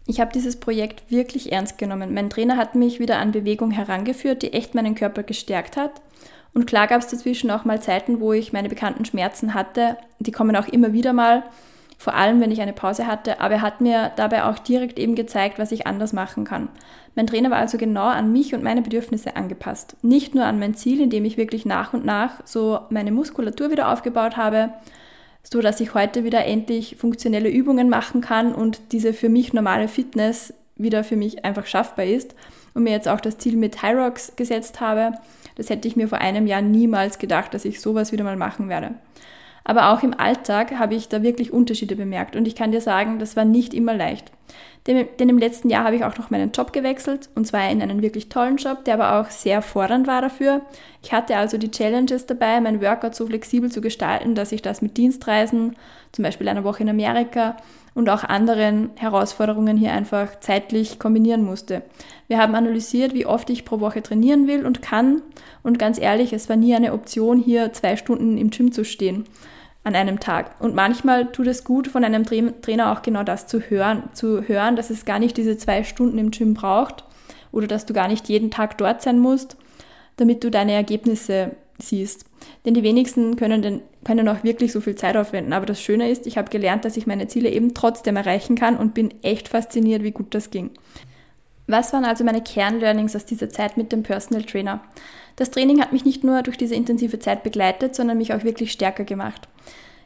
Ich 0.06 0.20
habe 0.20 0.32
dieses 0.32 0.58
Projekt 0.58 1.10
wirklich 1.10 1.52
ernst 1.52 1.78
genommen. 1.78 2.14
Mein 2.14 2.30
Trainer 2.30 2.56
hat 2.56 2.74
mich 2.74 2.98
wieder 2.98 3.18
an 3.18 3.30
Bewegung 3.30 3.70
herangeführt, 3.70 4.42
die 4.42 4.54
echt 4.54 4.74
meinen 4.74 4.94
Körper 4.94 5.22
gestärkt 5.22 5.76
hat. 5.76 6.00
Und 6.52 6.66
klar 6.66 6.86
gab 6.88 7.00
es 7.00 7.06
dazwischen 7.06 7.50
auch 7.50 7.64
mal 7.64 7.80
Zeiten, 7.80 8.20
wo 8.20 8.32
ich 8.32 8.52
meine 8.52 8.68
bekannten 8.68 9.04
Schmerzen 9.04 9.54
hatte. 9.54 9.96
Die 10.18 10.32
kommen 10.32 10.56
auch 10.56 10.66
immer 10.66 10.92
wieder 10.92 11.12
mal, 11.12 11.44
vor 12.00 12.14
allem 12.14 12.40
wenn 12.40 12.50
ich 12.50 12.62
eine 12.62 12.72
Pause 12.72 13.06
hatte. 13.06 13.42
Aber 13.42 13.56
er 13.56 13.60
hat 13.60 13.82
mir 13.82 14.10
dabei 14.16 14.44
auch 14.44 14.58
direkt 14.58 14.98
eben 14.98 15.14
gezeigt, 15.14 15.58
was 15.58 15.70
ich 15.70 15.86
anders 15.86 16.14
machen 16.14 16.44
kann. 16.44 16.70
Mein 17.14 17.26
Trainer 17.26 17.50
war 17.50 17.58
also 17.58 17.76
genau 17.76 18.06
an 18.06 18.32
mich 18.32 18.54
und 18.54 18.62
meine 18.62 18.80
Bedürfnisse 18.80 19.36
angepasst. 19.36 19.96
Nicht 20.00 20.34
nur 20.34 20.46
an 20.46 20.58
mein 20.58 20.74
Ziel, 20.74 21.02
indem 21.02 21.26
ich 21.26 21.36
wirklich 21.36 21.66
nach 21.66 21.92
und 21.92 22.06
nach 22.06 22.40
so 22.46 22.80
meine 22.88 23.12
Muskulatur 23.12 23.70
wieder 23.70 23.92
aufgebaut 23.92 24.38
habe, 24.38 24.70
so 25.42 25.60
dass 25.60 25.78
ich 25.80 25.92
heute 25.92 26.24
wieder 26.24 26.46
endlich 26.46 26.96
funktionelle 26.96 27.50
Übungen 27.50 27.90
machen 27.90 28.22
kann 28.22 28.54
und 28.54 28.80
diese 28.92 29.12
für 29.12 29.28
mich 29.28 29.52
normale 29.52 29.86
Fitness 29.86 30.54
wieder 30.76 31.04
für 31.04 31.16
mich 31.16 31.44
einfach 31.44 31.66
schaffbar 31.66 32.06
ist 32.06 32.34
und 32.72 32.84
mir 32.84 32.92
jetzt 32.92 33.08
auch 33.08 33.20
das 33.20 33.36
Ziel 33.36 33.56
mit 33.56 33.82
Hyrox 33.82 34.36
gesetzt 34.36 34.80
habe. 34.80 35.12
Das 35.56 35.68
hätte 35.68 35.86
ich 35.86 35.96
mir 35.96 36.08
vor 36.08 36.18
einem 36.18 36.46
Jahr 36.46 36.62
niemals 36.62 37.18
gedacht, 37.18 37.52
dass 37.52 37.66
ich 37.66 37.82
sowas 37.82 38.10
wieder 38.10 38.24
mal 38.24 38.36
machen 38.36 38.70
werde. 38.70 38.94
Aber 39.70 39.92
auch 39.92 40.02
im 40.02 40.18
Alltag 40.18 40.72
habe 40.80 40.96
ich 40.96 41.08
da 41.08 41.22
wirklich 41.22 41.52
Unterschiede 41.52 41.94
bemerkt 41.94 42.34
und 42.34 42.48
ich 42.48 42.56
kann 42.56 42.72
dir 42.72 42.80
sagen, 42.80 43.20
das 43.20 43.36
war 43.36 43.44
nicht 43.44 43.72
immer 43.72 43.94
leicht. 43.94 44.32
Denn, 44.88 45.06
denn 45.20 45.28
im 45.28 45.38
letzten 45.38 45.70
Jahr 45.70 45.84
habe 45.84 45.94
ich 45.94 46.04
auch 46.04 46.18
noch 46.18 46.28
meinen 46.28 46.50
Job 46.50 46.72
gewechselt 46.72 47.28
und 47.36 47.46
zwar 47.46 47.70
in 47.70 47.80
einen 47.80 48.02
wirklich 48.02 48.28
tollen 48.28 48.56
Job, 48.56 48.84
der 48.84 48.94
aber 48.94 49.20
auch 49.20 49.30
sehr 49.30 49.62
fordernd 49.62 50.08
war 50.08 50.22
dafür. 50.22 50.62
Ich 51.04 51.12
hatte 51.12 51.36
also 51.36 51.56
die 51.56 51.70
Challenges 51.70 52.26
dabei, 52.26 52.60
mein 52.60 52.82
Workout 52.82 53.14
so 53.14 53.26
flexibel 53.26 53.70
zu 53.70 53.80
gestalten, 53.80 54.34
dass 54.34 54.50
ich 54.50 54.60
das 54.60 54.82
mit 54.82 54.96
Dienstreisen, 54.96 55.76
zum 56.10 56.24
Beispiel 56.24 56.48
einer 56.48 56.64
Woche 56.64 56.82
in 56.82 56.88
Amerika 56.88 57.56
und 57.94 58.08
auch 58.08 58.24
anderen 58.24 58.90
Herausforderungen 58.96 59.76
hier 59.76 59.92
einfach 59.92 60.40
zeitlich 60.40 60.98
kombinieren 60.98 61.44
musste. 61.44 61.82
Wir 62.26 62.38
haben 62.38 62.56
analysiert, 62.56 63.14
wie 63.14 63.26
oft 63.26 63.48
ich 63.50 63.64
pro 63.64 63.78
Woche 63.78 64.02
trainieren 64.02 64.48
will 64.48 64.66
und 64.66 64.82
kann 64.82 65.22
und 65.62 65.78
ganz 65.78 66.00
ehrlich, 66.00 66.32
es 66.32 66.48
war 66.48 66.56
nie 66.56 66.74
eine 66.74 66.92
Option, 66.92 67.38
hier 67.38 67.72
zwei 67.72 67.94
Stunden 67.94 68.36
im 68.36 68.50
Gym 68.50 68.72
zu 68.72 68.84
stehen 68.84 69.26
an 69.82 69.94
einem 69.94 70.20
Tag. 70.20 70.60
Und 70.60 70.74
manchmal 70.74 71.32
tut 71.32 71.46
es 71.46 71.64
gut, 71.64 71.88
von 71.88 72.04
einem 72.04 72.24
Trainer 72.24 72.92
auch 72.92 73.02
genau 73.02 73.22
das 73.22 73.46
zu 73.46 73.60
hören, 73.60 74.04
zu 74.12 74.46
hören, 74.46 74.76
dass 74.76 74.90
es 74.90 75.04
gar 75.04 75.18
nicht 75.18 75.36
diese 75.36 75.56
zwei 75.56 75.84
Stunden 75.84 76.18
im 76.18 76.30
Gym 76.30 76.54
braucht 76.54 77.04
oder 77.50 77.66
dass 77.66 77.86
du 77.86 77.94
gar 77.94 78.08
nicht 78.08 78.28
jeden 78.28 78.50
Tag 78.50 78.78
dort 78.78 79.02
sein 79.02 79.18
musst, 79.18 79.56
damit 80.16 80.44
du 80.44 80.50
deine 80.50 80.72
Ergebnisse 80.72 81.52
siehst. 81.78 82.26
Denn 82.64 82.74
die 82.74 82.82
wenigsten 82.82 83.36
können, 83.36 83.62
den, 83.62 83.82
können 84.04 84.28
auch 84.28 84.44
wirklich 84.44 84.72
so 84.72 84.80
viel 84.80 84.94
Zeit 84.94 85.16
aufwenden. 85.16 85.52
Aber 85.52 85.66
das 85.66 85.80
Schöne 85.80 86.10
ist, 86.10 86.26
ich 86.26 86.36
habe 86.36 86.50
gelernt, 86.50 86.84
dass 86.84 86.96
ich 86.96 87.06
meine 87.06 87.28
Ziele 87.28 87.50
eben 87.50 87.74
trotzdem 87.74 88.16
erreichen 88.16 88.56
kann 88.56 88.76
und 88.76 88.94
bin 88.94 89.14
echt 89.22 89.48
fasziniert, 89.48 90.02
wie 90.02 90.10
gut 90.10 90.34
das 90.34 90.50
ging. 90.50 90.70
Was 91.70 91.92
waren 91.92 92.04
also 92.04 92.24
meine 92.24 92.42
Kernlearnings 92.42 93.14
aus 93.14 93.26
dieser 93.26 93.48
Zeit 93.48 93.76
mit 93.76 93.92
dem 93.92 94.02
Personal 94.02 94.42
Trainer? 94.42 94.80
Das 95.36 95.52
Training 95.52 95.80
hat 95.80 95.92
mich 95.92 96.04
nicht 96.04 96.24
nur 96.24 96.42
durch 96.42 96.58
diese 96.58 96.74
intensive 96.74 97.20
Zeit 97.20 97.44
begleitet, 97.44 97.94
sondern 97.94 98.18
mich 98.18 98.34
auch 98.34 98.42
wirklich 98.42 98.72
stärker 98.72 99.04
gemacht. 99.04 99.46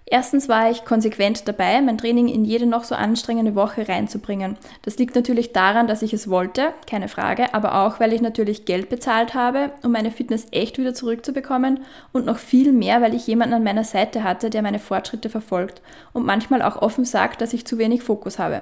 Erstens 0.05 0.51
war 0.51 0.71
ich 0.71 0.85
konsequent 0.85 1.49
dabei, 1.49 1.81
mein 1.81 1.97
Training 1.97 2.29
in 2.29 2.45
jede 2.45 2.67
noch 2.67 2.85
so 2.85 2.95
anstrengende 2.95 3.55
Woche 3.55 3.89
reinzubringen. 3.89 4.59
Das 4.83 4.99
liegt 4.99 5.15
natürlich 5.15 5.55
daran, 5.55 5.87
dass 5.87 6.03
ich 6.03 6.13
es 6.13 6.29
wollte, 6.29 6.75
keine 6.87 7.09
Frage, 7.09 7.55
aber 7.55 7.87
auch, 7.87 7.99
weil 7.99 8.13
ich 8.13 8.21
natürlich 8.21 8.67
Geld 8.67 8.91
bezahlt 8.91 9.33
habe, 9.33 9.71
um 9.83 9.93
meine 9.93 10.11
Fitness 10.11 10.49
echt 10.51 10.77
wieder 10.77 10.93
zurückzubekommen 10.93 11.81
und 12.13 12.27
noch 12.27 12.37
viel 12.37 12.73
mehr, 12.73 13.01
weil 13.01 13.15
ich 13.15 13.27
jemanden 13.27 13.55
an 13.55 13.65
meiner 13.65 13.85
Seite 13.85 14.23
hatte, 14.23 14.51
der 14.51 14.61
meine 14.61 14.79
Fortschritte 14.79 15.31
verfolgt 15.31 15.81
und 16.13 16.27
manchmal 16.27 16.61
auch 16.61 16.77
offen 16.83 17.07
sagt, 17.07 17.41
dass 17.41 17.55
ich 17.55 17.65
zu 17.65 17.79
wenig 17.79 18.03
Fokus 18.03 18.39
habe. 18.39 18.61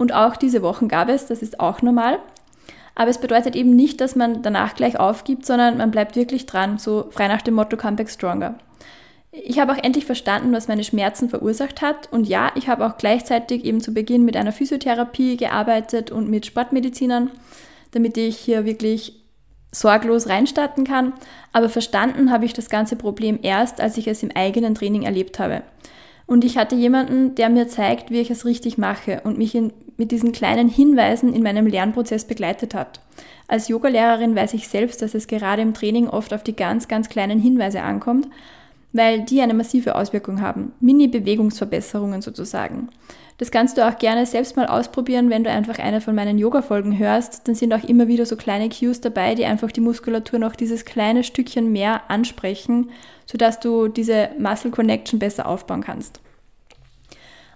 Und 0.00 0.14
auch 0.14 0.36
diese 0.36 0.62
Wochen 0.62 0.88
gab 0.88 1.10
es, 1.10 1.26
das 1.26 1.42
ist 1.42 1.60
auch 1.60 1.82
normal. 1.82 2.20
Aber 2.94 3.10
es 3.10 3.18
bedeutet 3.18 3.54
eben 3.54 3.76
nicht, 3.76 4.00
dass 4.00 4.16
man 4.16 4.40
danach 4.40 4.74
gleich 4.74 4.98
aufgibt, 4.98 5.44
sondern 5.44 5.76
man 5.76 5.90
bleibt 5.90 6.16
wirklich 6.16 6.46
dran, 6.46 6.78
so 6.78 7.08
frei 7.10 7.28
nach 7.28 7.42
dem 7.42 7.52
Motto 7.52 7.76
Come 7.76 7.96
Back 7.96 8.08
Stronger. 8.08 8.54
Ich 9.30 9.58
habe 9.58 9.72
auch 9.72 9.84
endlich 9.84 10.06
verstanden, 10.06 10.54
was 10.54 10.68
meine 10.68 10.84
Schmerzen 10.84 11.28
verursacht 11.28 11.82
hat. 11.82 12.10
Und 12.10 12.26
ja, 12.26 12.50
ich 12.54 12.66
habe 12.66 12.86
auch 12.86 12.96
gleichzeitig 12.96 13.62
eben 13.66 13.82
zu 13.82 13.92
Beginn 13.92 14.24
mit 14.24 14.38
einer 14.38 14.52
Physiotherapie 14.52 15.36
gearbeitet 15.36 16.10
und 16.10 16.30
mit 16.30 16.46
Sportmedizinern, 16.46 17.30
damit 17.90 18.16
ich 18.16 18.38
hier 18.38 18.64
wirklich 18.64 19.22
sorglos 19.70 20.30
reinstarten 20.30 20.84
kann. 20.84 21.12
Aber 21.52 21.68
verstanden 21.68 22.30
habe 22.30 22.46
ich 22.46 22.54
das 22.54 22.70
ganze 22.70 22.96
Problem 22.96 23.38
erst, 23.42 23.82
als 23.82 23.98
ich 23.98 24.08
es 24.08 24.22
im 24.22 24.30
eigenen 24.34 24.74
Training 24.74 25.02
erlebt 25.02 25.38
habe. 25.38 25.60
Und 26.30 26.44
ich 26.44 26.56
hatte 26.56 26.76
jemanden, 26.76 27.34
der 27.34 27.48
mir 27.48 27.66
zeigt, 27.66 28.12
wie 28.12 28.20
ich 28.20 28.30
es 28.30 28.44
richtig 28.44 28.78
mache 28.78 29.22
und 29.24 29.36
mich 29.36 29.52
in, 29.56 29.72
mit 29.96 30.12
diesen 30.12 30.30
kleinen 30.30 30.68
Hinweisen 30.68 31.34
in 31.34 31.42
meinem 31.42 31.66
Lernprozess 31.66 32.24
begleitet 32.24 32.72
hat. 32.72 33.00
Als 33.48 33.66
Yogalehrerin 33.66 34.36
weiß 34.36 34.54
ich 34.54 34.68
selbst, 34.68 35.02
dass 35.02 35.14
es 35.14 35.26
gerade 35.26 35.60
im 35.60 35.74
Training 35.74 36.06
oft 36.06 36.32
auf 36.32 36.44
die 36.44 36.54
ganz, 36.54 36.86
ganz 36.86 37.08
kleinen 37.08 37.40
Hinweise 37.40 37.82
ankommt 37.82 38.28
weil 38.92 39.20
die 39.22 39.40
eine 39.40 39.54
massive 39.54 39.94
Auswirkung 39.94 40.40
haben. 40.40 40.72
Mini-Bewegungsverbesserungen 40.80 42.22
sozusagen. 42.22 42.88
Das 43.38 43.50
kannst 43.50 43.78
du 43.78 43.88
auch 43.88 43.98
gerne 43.98 44.26
selbst 44.26 44.56
mal 44.56 44.66
ausprobieren, 44.66 45.30
wenn 45.30 45.44
du 45.44 45.50
einfach 45.50 45.78
eine 45.78 46.02
von 46.02 46.14
meinen 46.14 46.38
Yoga-Folgen 46.38 46.98
hörst. 46.98 47.48
Dann 47.48 47.54
sind 47.54 47.72
auch 47.72 47.84
immer 47.84 48.06
wieder 48.06 48.26
so 48.26 48.36
kleine 48.36 48.68
Cues 48.68 49.00
dabei, 49.00 49.34
die 49.34 49.46
einfach 49.46 49.72
die 49.72 49.80
Muskulatur 49.80 50.38
noch 50.38 50.56
dieses 50.56 50.84
kleine 50.84 51.24
Stückchen 51.24 51.72
mehr 51.72 52.02
ansprechen, 52.10 52.90
sodass 53.24 53.58
du 53.58 53.88
diese 53.88 54.30
Muscle 54.38 54.70
Connection 54.70 55.18
besser 55.18 55.48
aufbauen 55.48 55.82
kannst. 55.82 56.20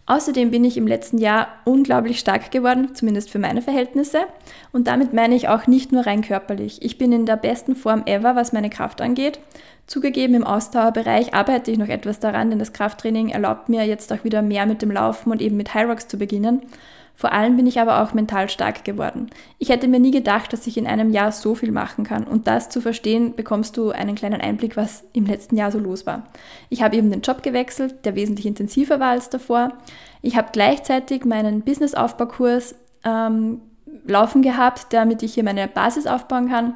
Außerdem 0.07 0.51
bin 0.51 0.65
ich 0.65 0.77
im 0.77 0.87
letzten 0.87 1.17
Jahr 1.17 1.49
unglaublich 1.65 2.19
stark 2.19 2.51
geworden, 2.51 2.95
zumindest 2.95 3.31
für 3.31 3.39
meine 3.39 3.63
Verhältnisse. 3.63 4.21
Und 4.71 4.87
damit 4.87 5.15
meine 5.15 5.35
ich 5.35 5.49
auch 5.49 5.67
nicht 5.67 5.93
nur 5.93 6.07
rein 6.07 6.21
körperlich. 6.21 6.83
Ich 6.83 6.99
bin 6.99 7.11
in 7.11 7.25
der 7.25 7.37
besten 7.37 7.75
Form 7.75 8.03
ever, 8.05 8.37
was 8.37 8.53
meine 8.53 8.69
Kraft 8.69 9.01
angeht. 9.01 9.41
Zugegeben, 9.87 10.35
im 10.35 10.45
Ausdauerbereich 10.45 11.33
arbeite 11.33 11.71
ich 11.71 11.79
noch 11.79 11.89
etwas 11.89 12.21
daran, 12.21 12.51
denn 12.51 12.59
das 12.59 12.75
Krafttraining 12.75 13.31
erlaubt 13.31 13.71
mir 13.71 13.85
jetzt 13.85 14.13
auch 14.13 14.25
wieder 14.25 14.43
mehr 14.43 14.67
mit 14.67 14.83
dem 14.83 14.91
Laufen 14.91 15.31
und 15.31 15.41
eben 15.41 15.57
mit 15.57 15.75
Rocks 15.75 16.07
zu 16.07 16.19
beginnen. 16.19 16.63
Vor 17.17 17.33
allem 17.33 17.57
bin 17.57 17.67
ich 17.67 17.81
aber 17.81 18.03
auch 18.03 18.13
mental 18.13 18.49
stark 18.49 18.85
geworden. 18.85 19.31
Ich 19.59 19.69
hätte 19.69 19.87
mir 19.87 20.01
nie 20.01 20.11
gedacht, 20.11 20.53
dass 20.53 20.67
ich 20.67 20.77
in 20.77 20.87
einem 20.87 21.11
Jahr 21.11 21.31
so 21.31 21.55
viel 21.55 21.71
machen 21.71 22.05
kann. 22.05 22.25
Und 22.25 22.49
das 22.49 22.71
zu 22.71 22.81
verstehen, 22.81 23.37
bekommst 23.37 23.77
du 23.77 23.91
einen 23.91 24.17
kleinen 24.17 24.41
Einblick, 24.41 24.77
was 24.77 25.05
im 25.13 25.25
letzten 25.25 25.57
Jahr 25.57 25.71
so 25.71 25.79
los 25.79 26.07
war. 26.07 26.25
Ich 26.71 26.83
habe 26.83 26.97
eben 26.97 27.11
den 27.11 27.21
Job 27.21 27.43
gewechselt, 27.43 28.05
der 28.05 28.17
wesentlich 28.17 28.47
intensiver 28.47 28.99
war 28.99 29.11
als 29.11 29.31
davor. 29.31 29.73
Ich 30.23 30.37
habe 30.37 30.49
gleichzeitig 30.53 31.25
meinen 31.25 31.63
Businessaufbaukurs 31.63 32.75
ähm, 33.05 33.61
laufen 34.07 34.43
gehabt, 34.43 34.87
damit 34.91 35.23
ich 35.23 35.35
hier 35.35 35.45
meine 35.45 35.69
Basis 35.69 36.07
aufbauen 36.07 36.49
kann. 36.49 36.75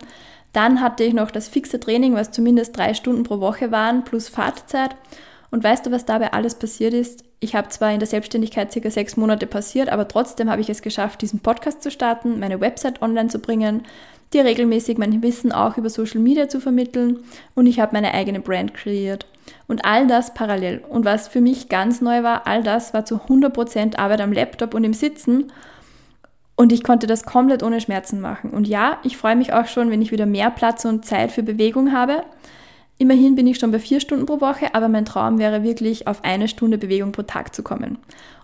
Dann 0.52 0.80
hatte 0.80 1.04
ich 1.04 1.14
noch 1.14 1.30
das 1.30 1.48
fixe 1.48 1.80
Training, 1.80 2.14
was 2.14 2.30
zumindest 2.30 2.76
drei 2.76 2.94
Stunden 2.94 3.24
pro 3.24 3.40
Woche 3.40 3.70
waren, 3.70 4.04
plus 4.04 4.28
Fahrtzeit. 4.28 4.94
Und 5.50 5.64
weißt 5.64 5.86
du, 5.86 5.90
was 5.90 6.04
dabei 6.04 6.32
alles 6.32 6.54
passiert 6.56 6.92
ist? 6.92 7.24
Ich 7.40 7.54
habe 7.54 7.68
zwar 7.68 7.92
in 7.92 8.00
der 8.00 8.08
Selbstständigkeit 8.08 8.72
circa 8.72 8.90
sechs 8.90 9.16
Monate 9.16 9.46
passiert, 9.46 9.88
aber 9.88 10.08
trotzdem 10.08 10.50
habe 10.50 10.60
ich 10.60 10.68
es 10.68 10.82
geschafft, 10.82 11.22
diesen 11.22 11.40
Podcast 11.40 11.82
zu 11.82 11.90
starten, 11.90 12.38
meine 12.38 12.60
Website 12.60 13.00
online 13.00 13.28
zu 13.28 13.38
bringen, 13.38 13.82
dir 14.32 14.44
regelmäßig 14.44 14.98
mein 14.98 15.22
Wissen 15.22 15.52
auch 15.52 15.78
über 15.78 15.88
Social 15.88 16.20
Media 16.20 16.48
zu 16.48 16.60
vermitteln 16.60 17.20
und 17.54 17.66
ich 17.66 17.80
habe 17.80 17.94
meine 17.94 18.12
eigene 18.12 18.40
Brand 18.40 18.74
kreiert. 18.74 19.26
Und 19.66 19.86
all 19.86 20.06
das 20.06 20.34
parallel. 20.34 20.82
Und 20.86 21.06
was 21.06 21.28
für 21.28 21.40
mich 21.40 21.70
ganz 21.70 22.02
neu 22.02 22.22
war, 22.22 22.46
all 22.46 22.62
das 22.62 22.92
war 22.92 23.06
zu 23.06 23.16
100% 23.16 23.96
Arbeit 23.96 24.20
am 24.20 24.32
Laptop 24.32 24.74
und 24.74 24.84
im 24.84 24.92
Sitzen 24.92 25.50
Und 26.56 26.72
ich 26.72 26.82
konnte 26.82 27.06
das 27.06 27.22
komplett 27.22 27.62
ohne 27.62 27.80
Schmerzen 27.80 28.20
machen. 28.20 28.50
Und 28.50 28.66
ja, 28.66 28.98
ich 29.04 29.16
freue 29.16 29.36
mich 29.36 29.52
auch 29.52 29.66
schon, 29.66 29.90
wenn 29.90 30.02
ich 30.02 30.10
wieder 30.10 30.26
mehr 30.26 30.50
Platz 30.50 30.84
und 30.84 31.06
Zeit 31.06 31.30
für 31.30 31.44
Bewegung 31.44 31.92
habe. 31.92 32.24
Immerhin 32.98 33.36
bin 33.36 33.46
ich 33.46 33.58
schon 33.58 33.70
bei 33.70 33.78
vier 33.78 34.00
Stunden 34.00 34.26
pro 34.26 34.40
Woche, 34.40 34.74
aber 34.74 34.88
mein 34.88 35.04
Traum 35.04 35.38
wäre 35.38 35.62
wirklich, 35.62 36.06
auf 36.06 36.24
eine 36.24 36.48
Stunde 36.48 36.78
Bewegung 36.78 37.12
pro 37.12 37.22
Tag 37.22 37.54
zu 37.54 37.62
kommen. 37.62 37.98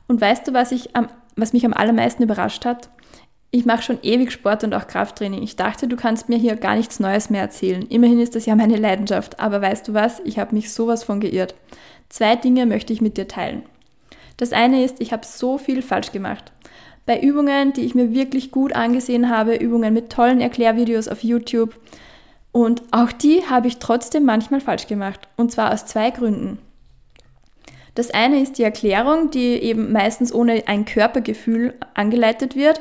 Und 0.07 0.21
weißt 0.21 0.47
du, 0.47 0.53
was, 0.53 0.71
ich 0.71 0.95
am, 0.95 1.09
was 1.37 1.53
mich 1.53 1.67
am 1.67 1.73
allermeisten 1.73 2.23
überrascht 2.23 2.65
hat? 2.65 2.89
Ich 3.51 3.65
mache 3.65 3.83
schon 3.83 3.99
ewig 4.03 4.33
Sport 4.33 4.65
und 4.65 4.75
auch 4.75 4.87
Krafttraining. 4.87 5.43
Ich 5.43 5.57
dachte, 5.57 5.87
du 5.87 5.97
kannst 5.97 6.29
mir 6.29 6.39
hier 6.39 6.57
gar 6.57 6.75
nichts 6.77 6.99
Neues 6.99 7.31
mehr 7.31 7.43
erzählen. 7.43 7.83
Immerhin 7.83 8.19
ist 8.19 8.35
das 8.35 8.47
ja 8.47 8.57
meine 8.57 8.77
Leidenschaft. 8.77 9.39
Aber 9.39 9.63
weißt 9.63 9.87
du 9.87 9.95
was? 9.95 10.21
Ich 10.25 10.39
habe 10.39 10.55
mich 10.55 10.73
sowas 10.73 11.05
von 11.05 11.21
geirrt. 11.21 11.55
Zwei 12.09 12.35
Dinge 12.35 12.67
möchte 12.67 12.93
ich 12.93 13.01
mit 13.01 13.17
dir 13.17 13.29
teilen. 13.29 13.63
Das 14.37 14.53
eine 14.53 14.85
ist, 14.85 15.01
ich 15.01 15.13
habe 15.13 15.25
so 15.25 15.59
viel 15.59 15.83
falsch 15.83 16.11
gemacht. 16.11 16.53
Bei 17.07 17.21
Übungen, 17.21 17.73
die 17.73 17.83
ich 17.83 17.95
mir 17.95 18.13
wirklich 18.13 18.51
gut 18.51 18.73
angesehen 18.73 19.31
habe, 19.31 19.55
Übungen 19.55 19.95
mit 19.95 20.11
tollen 20.11 20.41
Erklärvideos 20.41 21.07
auf 21.07 21.23
YouTube, 21.23 21.77
und 22.55 22.83
auch 22.93 23.11
die 23.11 23.45
habe 23.51 23.67
ich 23.67 23.81
trotzdem 23.81 24.25
manchmal 24.25 24.61
falsch 24.61 24.87
gemacht. 24.87 25.27
Und 25.37 25.51
zwar 25.51 25.73
aus 25.73 25.87
zwei 25.87 26.11
Gründen. 26.11 26.59
Das 27.97 28.13
eine 28.13 28.41
ist 28.41 28.59
die 28.59 28.63
Erklärung, 28.63 29.33
die 29.33 29.55
eben 29.55 29.91
meistens 29.91 30.33
ohne 30.33 30.63
ein 30.69 30.85
Körpergefühl 30.85 31.75
angeleitet 31.95 32.55
wird 32.55 32.81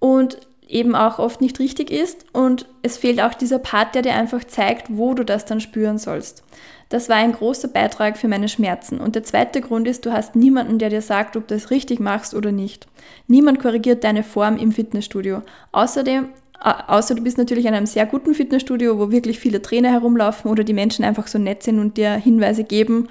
und 0.00 0.40
eben 0.66 0.96
auch 0.96 1.20
oft 1.20 1.40
nicht 1.40 1.60
richtig 1.60 1.92
ist. 1.92 2.26
Und 2.32 2.66
es 2.82 2.98
fehlt 2.98 3.20
auch 3.20 3.34
dieser 3.34 3.60
Part, 3.60 3.94
der 3.94 4.02
dir 4.02 4.14
einfach 4.14 4.42
zeigt, 4.42 4.88
wo 4.88 5.14
du 5.14 5.24
das 5.24 5.44
dann 5.44 5.60
spüren 5.60 5.98
sollst. 5.98 6.42
Das 6.88 7.08
war 7.08 7.18
ein 7.18 7.32
großer 7.32 7.68
Beitrag 7.68 8.16
für 8.16 8.26
meine 8.26 8.48
Schmerzen. 8.48 8.98
Und 8.98 9.14
der 9.14 9.22
zweite 9.22 9.60
Grund 9.60 9.86
ist, 9.86 10.06
du 10.06 10.12
hast 10.12 10.34
niemanden, 10.34 10.80
der 10.80 10.90
dir 10.90 11.02
sagt, 11.02 11.36
ob 11.36 11.46
du 11.46 11.54
es 11.54 11.70
richtig 11.70 12.00
machst 12.00 12.34
oder 12.34 12.50
nicht. 12.50 12.88
Niemand 13.28 13.60
korrigiert 13.60 14.02
deine 14.02 14.24
Form 14.24 14.56
im 14.56 14.72
Fitnessstudio. 14.72 15.42
Außerdem 15.70 16.30
Außer 16.60 17.14
du 17.14 17.22
bist 17.22 17.38
natürlich 17.38 17.66
in 17.66 17.74
einem 17.74 17.86
sehr 17.86 18.06
guten 18.06 18.34
Fitnessstudio, 18.34 18.98
wo 18.98 19.12
wirklich 19.12 19.38
viele 19.38 19.62
Trainer 19.62 19.92
herumlaufen 19.92 20.50
oder 20.50 20.64
die 20.64 20.72
Menschen 20.72 21.04
einfach 21.04 21.28
so 21.28 21.38
nett 21.38 21.62
sind 21.62 21.78
und 21.78 21.96
dir 21.96 22.14
Hinweise 22.14 22.64
geben, 22.64 23.08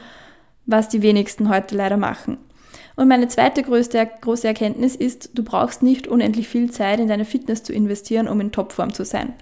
was 0.65 0.89
die 0.89 1.01
wenigsten 1.01 1.47
heute 1.47 1.75
leider 1.75 1.97
machen. 1.97 2.37
Und 2.97 3.07
meine 3.07 3.27
zweite 3.27 3.63
größte, 3.63 4.09
große 4.21 4.47
Erkenntnis 4.47 4.95
ist, 4.95 5.31
du 5.35 5.43
brauchst 5.43 5.81
nicht 5.81 6.07
unendlich 6.07 6.47
viel 6.47 6.71
Zeit 6.71 6.99
in 6.99 7.07
deine 7.07 7.25
Fitness 7.25 7.63
zu 7.63 7.71
investieren, 7.71 8.27
um 8.27 8.41
in 8.41 8.51
Topform 8.51 8.93
zu 8.93 9.05
sein. 9.05 9.33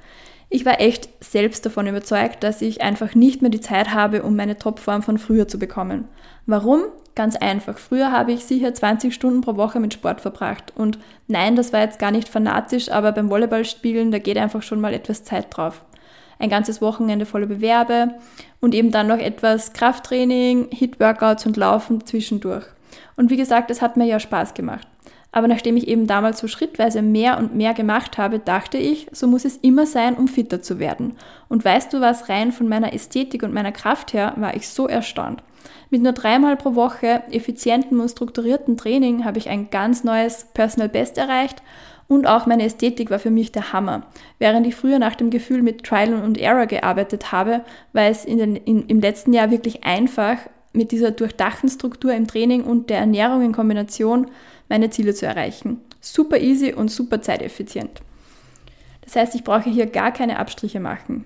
Ich 0.55 0.65
war 0.65 0.79
echt 0.79 1.09
selbst 1.19 1.65
davon 1.65 1.85
überzeugt, 1.85 2.41
dass 2.41 2.61
ich 2.61 2.81
einfach 2.81 3.13
nicht 3.13 3.41
mehr 3.41 3.51
die 3.51 3.59
Zeit 3.59 3.93
habe, 3.93 4.23
um 4.23 4.37
meine 4.37 4.57
Topform 4.57 5.03
von 5.03 5.17
früher 5.17 5.49
zu 5.49 5.59
bekommen. 5.59 6.07
Warum? 6.45 6.83
Ganz 7.13 7.35
einfach. 7.35 7.77
Früher 7.77 8.13
habe 8.13 8.31
ich 8.31 8.45
sicher 8.45 8.73
20 8.73 9.13
Stunden 9.13 9.41
pro 9.41 9.57
Woche 9.57 9.81
mit 9.81 9.93
Sport 9.93 10.21
verbracht. 10.21 10.71
Und 10.73 10.97
nein, 11.27 11.57
das 11.57 11.73
war 11.73 11.81
jetzt 11.81 11.99
gar 11.99 12.11
nicht 12.11 12.29
fanatisch, 12.29 12.89
aber 12.89 13.11
beim 13.11 13.29
Volleyballspielen, 13.29 14.13
da 14.13 14.19
geht 14.19 14.37
einfach 14.37 14.61
schon 14.61 14.79
mal 14.79 14.93
etwas 14.93 15.25
Zeit 15.25 15.47
drauf. 15.49 15.83
Ein 16.39 16.49
ganzes 16.49 16.81
Wochenende 16.81 17.25
voller 17.25 17.47
Bewerbe 17.47 18.13
und 18.61 18.73
eben 18.73 18.91
dann 18.91 19.07
noch 19.07 19.19
etwas 19.19 19.73
Krafttraining, 19.73 20.69
Hit-Workouts 20.71 21.45
und 21.45 21.57
Laufen 21.57 22.05
zwischendurch. 22.05 22.63
Und 23.17 23.29
wie 23.29 23.35
gesagt, 23.35 23.71
es 23.71 23.81
hat 23.81 23.97
mir 23.97 24.05
ja 24.05 24.21
Spaß 24.21 24.53
gemacht. 24.53 24.87
Aber 25.35 25.49
nachdem 25.49 25.75
ich 25.75 25.89
eben 25.89 26.07
damals 26.07 26.39
so 26.39 26.47
schrittweise 26.47 27.01
mehr 27.01 27.37
und 27.37 27.53
mehr 27.53 27.73
gemacht 27.73 28.17
habe, 28.17 28.39
dachte 28.39 28.77
ich, 28.77 29.07
so 29.11 29.27
muss 29.27 29.43
es 29.43 29.57
immer 29.57 29.85
sein, 29.85 30.15
um 30.15 30.29
fitter 30.29 30.61
zu 30.61 30.79
werden. 30.79 31.17
Und 31.49 31.65
weißt 31.65 31.91
du 31.91 31.99
was, 31.99 32.29
rein 32.29 32.53
von 32.53 32.69
meiner 32.69 32.93
Ästhetik 32.93 33.43
und 33.43 33.53
meiner 33.53 33.73
Kraft 33.73 34.13
her 34.13 34.31
war 34.37 34.55
ich 34.55 34.69
so 34.69 34.87
erstaunt. 34.87 35.43
Mit 35.89 36.01
nur 36.01 36.13
dreimal 36.13 36.55
pro 36.55 36.75
Woche 36.75 37.21
effizientem 37.31 37.99
und 37.99 38.07
strukturierten 38.07 38.77
Training 38.77 39.25
habe 39.25 39.37
ich 39.37 39.49
ein 39.49 39.69
ganz 39.69 40.05
neues 40.05 40.47
Personal 40.53 40.87
Best 40.87 41.17
erreicht 41.17 41.61
und 42.07 42.27
auch 42.27 42.45
meine 42.45 42.63
Ästhetik 42.63 43.09
war 43.09 43.19
für 43.19 43.29
mich 43.29 43.51
der 43.51 43.73
Hammer. 43.73 44.03
Während 44.39 44.65
ich 44.65 44.75
früher 44.75 44.99
nach 44.99 45.15
dem 45.15 45.31
Gefühl 45.31 45.61
mit 45.61 45.83
Trial 45.83 46.13
and 46.13 46.37
Error 46.37 46.65
gearbeitet 46.65 47.33
habe, 47.33 47.59
war 47.91 48.05
es 48.05 48.23
in 48.23 48.37
den, 48.37 48.55
in, 48.55 48.87
im 48.87 49.01
letzten 49.01 49.33
Jahr 49.33 49.51
wirklich 49.51 49.83
einfach, 49.83 50.37
mit 50.75 50.91
dieser 50.91 51.11
durchdachten 51.11 51.69
Struktur 51.69 52.13
im 52.13 52.27
Training 52.27 52.63
und 52.63 52.89
der 52.89 52.99
Ernährung 52.99 53.41
in 53.41 53.53
Kombination 53.53 54.27
meine 54.69 54.89
Ziele 54.89 55.13
zu 55.13 55.25
erreichen. 55.25 55.81
Super 56.01 56.39
easy 56.39 56.73
und 56.73 56.89
super 56.89 57.21
zeiteffizient. 57.21 58.01
Das 59.01 59.15
heißt, 59.15 59.35
ich 59.35 59.43
brauche 59.43 59.69
hier 59.69 59.85
gar 59.85 60.11
keine 60.11 60.39
Abstriche 60.39 60.79
machen. 60.79 61.25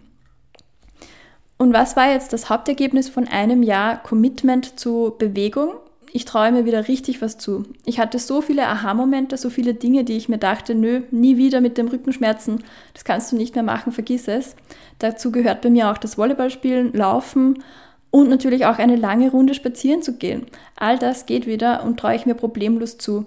Und 1.57 1.73
was 1.73 1.95
war 1.97 2.11
jetzt 2.11 2.31
das 2.31 2.49
Hauptergebnis 2.49 3.09
von 3.09 3.27
einem 3.27 3.63
Jahr 3.63 4.01
Commitment 4.01 4.79
zu 4.79 5.15
Bewegung? 5.17 5.73
Ich 6.11 6.25
traue 6.25 6.51
mir 6.51 6.65
wieder 6.65 6.87
richtig 6.87 7.21
was 7.21 7.37
zu. 7.37 7.63
Ich 7.85 7.99
hatte 7.99 8.17
so 8.17 8.41
viele 8.41 8.65
Aha-Momente, 8.65 9.37
so 9.37 9.49
viele 9.49 9.73
Dinge, 9.73 10.03
die 10.03 10.17
ich 10.17 10.29
mir 10.29 10.37
dachte, 10.37 10.73
nö, 10.73 11.01
nie 11.11 11.37
wieder 11.37 11.61
mit 11.61 11.77
dem 11.77 11.87
Rückenschmerzen, 11.87 12.63
das 12.93 13.03
kannst 13.03 13.31
du 13.31 13.35
nicht 13.35 13.55
mehr 13.55 13.63
machen, 13.63 13.91
vergiss 13.91 14.27
es. 14.27 14.55
Dazu 14.97 15.31
gehört 15.31 15.61
bei 15.61 15.69
mir 15.69 15.91
auch 15.91 15.97
das 15.97 16.17
Volleyballspielen, 16.17 16.93
Laufen 16.93 17.63
und 18.11 18.29
natürlich 18.29 18.65
auch 18.65 18.79
eine 18.79 18.95
lange 18.95 19.29
Runde 19.31 19.53
spazieren 19.53 20.01
zu 20.01 20.13
gehen. 20.17 20.45
All 20.75 20.97
das 20.97 21.25
geht 21.25 21.45
wieder 21.45 21.83
und 21.83 21.99
traue 21.99 22.15
ich 22.15 22.25
mir 22.25 22.35
problemlos 22.35 22.97
zu. 22.97 23.25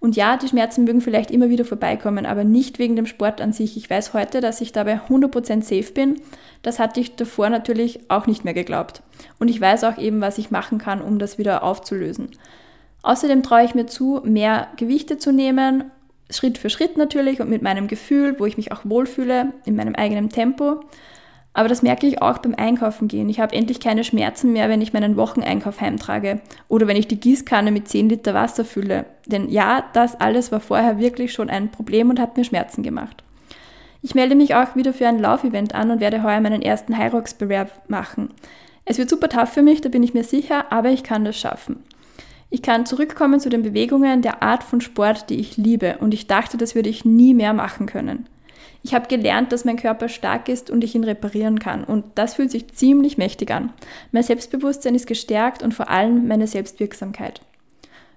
Und 0.00 0.16
ja, 0.16 0.36
die 0.36 0.48
Schmerzen 0.48 0.84
mögen 0.84 1.00
vielleicht 1.00 1.30
immer 1.30 1.48
wieder 1.48 1.64
vorbeikommen, 1.64 2.26
aber 2.26 2.44
nicht 2.44 2.78
wegen 2.78 2.94
dem 2.94 3.06
Sport 3.06 3.40
an 3.40 3.52
sich. 3.52 3.76
Ich 3.76 3.88
weiß 3.88 4.12
heute, 4.12 4.40
dass 4.40 4.60
ich 4.60 4.72
dabei 4.72 5.00
100% 5.08 5.62
safe 5.62 5.92
bin. 5.92 6.20
Das 6.62 6.78
hatte 6.78 7.00
ich 7.00 7.16
davor 7.16 7.48
natürlich 7.48 8.00
auch 8.10 8.26
nicht 8.26 8.44
mehr 8.44 8.54
geglaubt. 8.54 9.02
Und 9.38 9.48
ich 9.48 9.60
weiß 9.60 9.84
auch 9.84 9.96
eben, 9.96 10.20
was 10.20 10.36
ich 10.36 10.50
machen 10.50 10.78
kann, 10.78 11.00
um 11.00 11.18
das 11.18 11.38
wieder 11.38 11.62
aufzulösen. 11.62 12.30
Außerdem 13.02 13.42
traue 13.42 13.64
ich 13.64 13.74
mir 13.74 13.86
zu, 13.86 14.20
mehr 14.24 14.68
Gewichte 14.76 15.16
zu 15.16 15.32
nehmen, 15.32 15.84
Schritt 16.30 16.58
für 16.58 16.70
Schritt 16.70 16.96
natürlich 16.96 17.40
und 17.40 17.48
mit 17.48 17.62
meinem 17.62 17.86
Gefühl, 17.86 18.38
wo 18.38 18.46
ich 18.46 18.56
mich 18.56 18.72
auch 18.72 18.80
wohlfühle, 18.84 19.52
in 19.64 19.76
meinem 19.76 19.94
eigenen 19.94 20.28
Tempo. 20.28 20.80
Aber 21.54 21.68
das 21.68 21.82
merke 21.82 22.06
ich 22.06 22.20
auch 22.20 22.38
beim 22.38 22.56
Einkaufen 22.56 23.06
gehen. 23.06 23.28
Ich 23.28 23.38
habe 23.38 23.54
endlich 23.54 23.78
keine 23.78 24.02
Schmerzen 24.02 24.52
mehr, 24.52 24.68
wenn 24.68 24.82
ich 24.82 24.92
meinen 24.92 25.16
Wocheneinkauf 25.16 25.80
heimtrage 25.80 26.40
oder 26.68 26.88
wenn 26.88 26.96
ich 26.96 27.06
die 27.06 27.20
Gießkanne 27.20 27.70
mit 27.70 27.88
10 27.88 28.08
Liter 28.08 28.34
Wasser 28.34 28.64
fülle. 28.64 29.06
Denn 29.26 29.48
ja, 29.48 29.84
das 29.92 30.20
alles 30.20 30.50
war 30.50 30.58
vorher 30.58 30.98
wirklich 30.98 31.32
schon 31.32 31.48
ein 31.48 31.70
Problem 31.70 32.10
und 32.10 32.18
hat 32.18 32.36
mir 32.36 32.44
Schmerzen 32.44 32.82
gemacht. 32.82 33.22
Ich 34.02 34.16
melde 34.16 34.34
mich 34.34 34.54
auch 34.54 34.74
wieder 34.74 34.92
für 34.92 35.06
ein 35.06 35.20
Laufevent 35.20 35.74
an 35.74 35.92
und 35.92 36.00
werde 36.00 36.24
heuer 36.24 36.40
meinen 36.40 36.60
ersten 36.60 36.98
Hyrox-Bewerb 36.98 37.88
machen. 37.88 38.30
Es 38.84 38.98
wird 38.98 39.08
super 39.08 39.28
tough 39.28 39.48
für 39.48 39.62
mich, 39.62 39.80
da 39.80 39.88
bin 39.88 40.02
ich 40.02 40.12
mir 40.12 40.24
sicher, 40.24 40.70
aber 40.70 40.90
ich 40.90 41.04
kann 41.04 41.24
das 41.24 41.38
schaffen. 41.38 41.84
Ich 42.50 42.62
kann 42.62 42.84
zurückkommen 42.84 43.40
zu 43.40 43.48
den 43.48 43.62
Bewegungen 43.62 44.22
der 44.22 44.42
Art 44.42 44.62
von 44.62 44.80
Sport, 44.80 45.30
die 45.30 45.40
ich 45.40 45.56
liebe 45.56 45.98
und 46.00 46.12
ich 46.12 46.26
dachte, 46.26 46.56
das 46.56 46.74
würde 46.74 46.90
ich 46.90 47.04
nie 47.04 47.32
mehr 47.32 47.54
machen 47.54 47.86
können. 47.86 48.28
Ich 48.84 48.92
habe 48.92 49.08
gelernt, 49.08 49.50
dass 49.50 49.64
mein 49.64 49.78
Körper 49.78 50.10
stark 50.10 50.50
ist 50.50 50.68
und 50.70 50.84
ich 50.84 50.94
ihn 50.94 51.04
reparieren 51.04 51.58
kann. 51.58 51.84
Und 51.84 52.04
das 52.16 52.34
fühlt 52.34 52.50
sich 52.50 52.68
ziemlich 52.74 53.16
mächtig 53.16 53.50
an. 53.50 53.72
Mein 54.12 54.22
Selbstbewusstsein 54.22 54.94
ist 54.94 55.06
gestärkt 55.06 55.62
und 55.62 55.72
vor 55.72 55.88
allem 55.88 56.28
meine 56.28 56.46
Selbstwirksamkeit. 56.46 57.40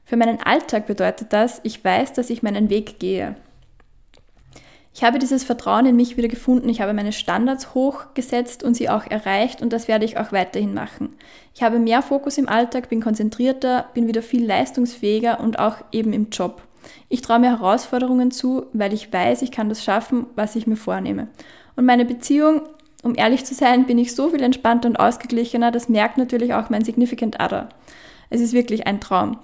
Für 0.03 0.17
meinen 0.17 0.41
Alltag 0.41 0.85
bedeutet 0.85 1.31
das, 1.31 1.61
ich 1.63 1.83
weiß, 1.83 2.11
dass 2.13 2.29
ich 2.29 2.43
meinen 2.43 2.69
Weg 2.69 2.99
gehe. 2.99 3.37
Ich 4.93 5.05
habe 5.05 5.19
dieses 5.19 5.45
Vertrauen 5.45 5.85
in 5.85 5.95
mich 5.95 6.17
wieder 6.17 6.27
gefunden, 6.27 6.67
ich 6.67 6.81
habe 6.81 6.93
meine 6.93 7.13
Standards 7.13 7.73
hochgesetzt 7.73 8.63
und 8.63 8.75
sie 8.75 8.89
auch 8.89 9.05
erreicht 9.05 9.61
und 9.61 9.71
das 9.71 9.87
werde 9.87 10.03
ich 10.03 10.17
auch 10.17 10.33
weiterhin 10.33 10.73
machen. 10.73 11.13
Ich 11.53 11.63
habe 11.63 11.79
mehr 11.79 12.01
Fokus 12.01 12.37
im 12.37 12.49
Alltag, 12.49 12.89
bin 12.89 12.99
konzentrierter, 12.99 13.85
bin 13.93 14.07
wieder 14.07 14.21
viel 14.21 14.45
leistungsfähiger 14.45 15.39
und 15.39 15.59
auch 15.59 15.77
eben 15.91 16.11
im 16.13 16.29
Job. 16.29 16.66
Ich 17.09 17.21
traue 17.21 17.39
mir 17.39 17.49
Herausforderungen 17.49 18.31
zu, 18.31 18.65
weil 18.73 18.93
ich 18.93 19.11
weiß, 19.11 19.41
ich 19.41 19.51
kann 19.51 19.69
das 19.69 19.83
schaffen, 19.83 20.27
was 20.35 20.55
ich 20.55 20.67
mir 20.67 20.75
vornehme. 20.75 21.27
Und 21.75 21.85
meine 21.85 22.05
Beziehung, 22.05 22.61
um 23.03 23.15
ehrlich 23.15 23.45
zu 23.45 23.53
sein, 23.53 23.85
bin 23.85 23.97
ich 23.97 24.15
so 24.15 24.29
viel 24.29 24.41
entspannter 24.41 24.89
und 24.89 24.99
ausgeglichener, 24.99 25.71
das 25.71 25.89
merkt 25.89 26.17
natürlich 26.17 26.53
auch 26.53 26.69
mein 26.69 26.83
Significant 26.83 27.41
Other. 27.41 27.69
Es 28.29 28.41
ist 28.41 28.53
wirklich 28.53 28.87
ein 28.87 28.99
Traum. 28.99 29.37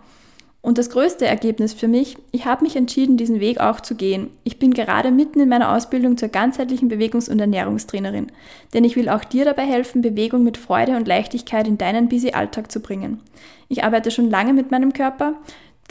Und 0.66 0.78
das 0.78 0.90
größte 0.90 1.26
Ergebnis 1.26 1.74
für 1.74 1.90
mich, 1.90 2.16
ich 2.32 2.46
habe 2.46 2.64
mich 2.64 2.78
entschieden, 2.78 3.18
diesen 3.18 3.42
Weg 3.42 3.60
auch 3.60 3.82
zu 3.82 3.96
gehen. 3.96 4.30
Ich 4.46 4.60
bin 4.60 4.74
gerade 4.74 5.12
mitten 5.12 5.42
in 5.42 5.50
meiner 5.50 5.76
Ausbildung 5.76 6.16
zur 6.16 6.30
ganzheitlichen 6.30 6.90
Bewegungs- 6.90 7.30
und 7.30 7.38
Ernährungstrainerin, 7.38 8.28
denn 8.74 8.86
ich 8.86 8.96
will 8.96 9.10
auch 9.10 9.26
dir 9.26 9.44
dabei 9.44 9.64
helfen, 9.64 10.02
Bewegung 10.02 10.44
mit 10.46 10.58
Freude 10.58 10.96
und 10.96 11.06
Leichtigkeit 11.06 11.68
in 11.68 11.78
deinen 11.78 12.08
busy 12.08 12.32
Alltag 12.32 12.72
zu 12.72 12.80
bringen. 12.80 13.20
Ich 13.68 13.84
arbeite 13.84 14.10
schon 14.10 14.30
lange 14.30 14.54
mit 14.54 14.72
meinem 14.72 14.94
Körper, 14.94 15.34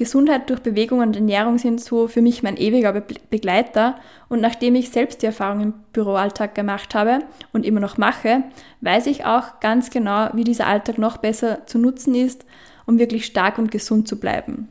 Gesundheit 0.02 0.50
durch 0.50 0.60
Bewegung 0.60 0.98
und 0.98 1.14
Ernährung 1.14 1.58
sind 1.58 1.80
so 1.80 2.08
für 2.08 2.22
mich 2.22 2.42
mein 2.42 2.56
ewiger 2.56 2.92
Be 2.92 3.14
Begleiter. 3.30 3.94
Und 4.28 4.40
nachdem 4.40 4.74
ich 4.74 4.90
selbst 4.90 5.22
die 5.22 5.26
Erfahrung 5.26 5.60
im 5.60 5.74
Büroalltag 5.92 6.56
gemacht 6.56 6.96
habe 6.96 7.20
und 7.52 7.64
immer 7.64 7.78
noch 7.78 7.98
mache, 7.98 8.42
weiß 8.80 9.06
ich 9.06 9.24
auch 9.24 9.60
ganz 9.60 9.90
genau, 9.90 10.28
wie 10.32 10.42
dieser 10.42 10.66
Alltag 10.66 10.98
noch 10.98 11.18
besser 11.18 11.66
zu 11.66 11.78
nutzen 11.78 12.16
ist, 12.16 12.44
um 12.84 12.98
wirklich 12.98 13.26
stark 13.26 13.58
und 13.58 13.70
gesund 13.70 14.08
zu 14.08 14.18
bleiben. 14.18 14.68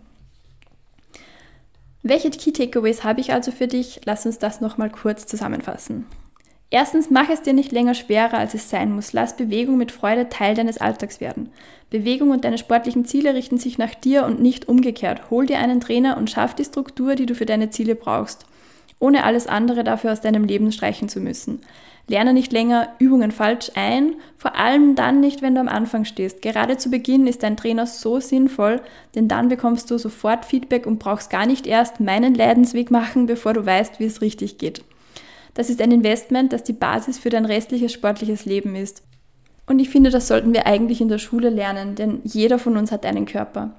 Welche 2.04 2.30
Key 2.30 2.52
Takeaways 2.52 3.06
habe 3.06 3.22
ich 3.22 3.32
also 3.32 3.52
für 3.52 3.68
dich? 3.68 4.02
Lass 4.04 4.26
uns 4.26 4.38
das 4.38 4.60
nochmal 4.60 4.90
kurz 4.90 5.28
zusammenfassen. 5.28 6.06
Erstens, 6.72 7.10
mach 7.10 7.30
es 7.30 7.42
dir 7.42 7.54
nicht 7.54 7.72
länger 7.72 7.94
schwerer, 7.94 8.38
als 8.38 8.54
es 8.54 8.70
sein 8.70 8.92
muss. 8.92 9.14
Lass 9.14 9.38
Bewegung 9.38 9.78
mit 9.78 9.92
Freude 9.92 10.30
Teil 10.30 10.56
deines 10.56 10.80
Alltags 10.80 11.22
werden. 11.22 11.52
Bewegung 11.92 12.32
und 12.32 12.44
deine 12.46 12.58
sportlichen 12.58 13.06
Ziele 13.06 13.36
richten 13.36 13.60
sich 13.60 13.78
nach 13.78 13.94
dir 13.94 14.26
und 14.26 14.42
nicht 14.42 14.68
umgekehrt. 14.68 15.30
Hol 15.30 15.46
dir 15.46 15.60
einen 15.60 15.82
Trainer 15.82 16.18
und 16.18 16.32
schaff 16.32 16.56
die 16.56 16.64
Struktur, 16.64 17.16
die 17.16 17.28
du 17.28 17.36
für 17.36 17.46
deine 17.46 17.70
Ziele 17.70 17.94
brauchst. 17.94 18.46
ohne 19.02 19.24
alles 19.24 19.48
andere 19.48 19.84
dafür 19.84 20.14
aus 20.14 20.22
deinem 20.22 20.46
Leben 20.46 20.72
streichen 20.72 21.10
zu 21.10 21.20
müssen. 21.20 21.60
Lerne 22.08 22.34
nicht 22.34 22.52
länger 22.52 22.90
Übungen 23.00 23.32
falsch 23.32 23.72
ein, 23.76 24.14
vor 24.38 24.56
allem 24.56 24.96
dann 24.96 25.20
nicht, 25.20 25.42
wenn 25.42 25.56
du 25.56 25.62
am 25.62 25.68
Anfang 25.68 26.06
stehst. 26.06 26.42
Gerade 26.42 26.78
zu 26.78 26.90
Beginn 26.92 27.26
ist 27.26 27.42
dein 27.42 27.58
Trainer 27.58 27.88
so 27.88 28.20
sinnvoll, 28.20 28.80
denn 29.16 29.28
dann 29.28 29.50
bekommst 29.50 29.90
du 29.90 29.98
sofort 29.98 30.46
Feedback 30.46 30.86
und 30.86 31.00
brauchst 31.00 31.32
gar 31.32 31.48
nicht 31.48 31.66
erst 31.66 32.00
meinen 32.00 32.36
Leidensweg 32.36 32.92
machen, 32.92 33.26
bevor 33.26 33.54
du 33.54 33.66
weißt, 33.66 34.00
wie 34.00 34.06
es 34.06 34.22
richtig 34.22 34.60
geht. 34.60 34.84
Das 35.56 35.70
ist 35.70 35.82
ein 35.82 35.92
Investment, 35.92 36.54
das 36.54 36.64
die 36.64 36.74
Basis 36.74 37.18
für 37.18 37.30
dein 37.30 37.46
restliches 37.46 37.92
sportliches 37.92 38.46
Leben 38.46 38.76
ist. 38.76 39.02
Und 39.72 39.80
ich 39.80 39.90
finde, 39.90 40.10
das 40.10 40.28
sollten 40.28 40.54
wir 40.54 40.68
eigentlich 40.68 41.00
in 41.00 41.08
der 41.08 41.18
Schule 41.18 41.50
lernen, 41.50 41.96
denn 41.96 42.20
jeder 42.26 42.60
von 42.60 42.76
uns 42.76 42.92
hat 42.92 43.06
einen 43.06 43.26
Körper. 43.26 43.72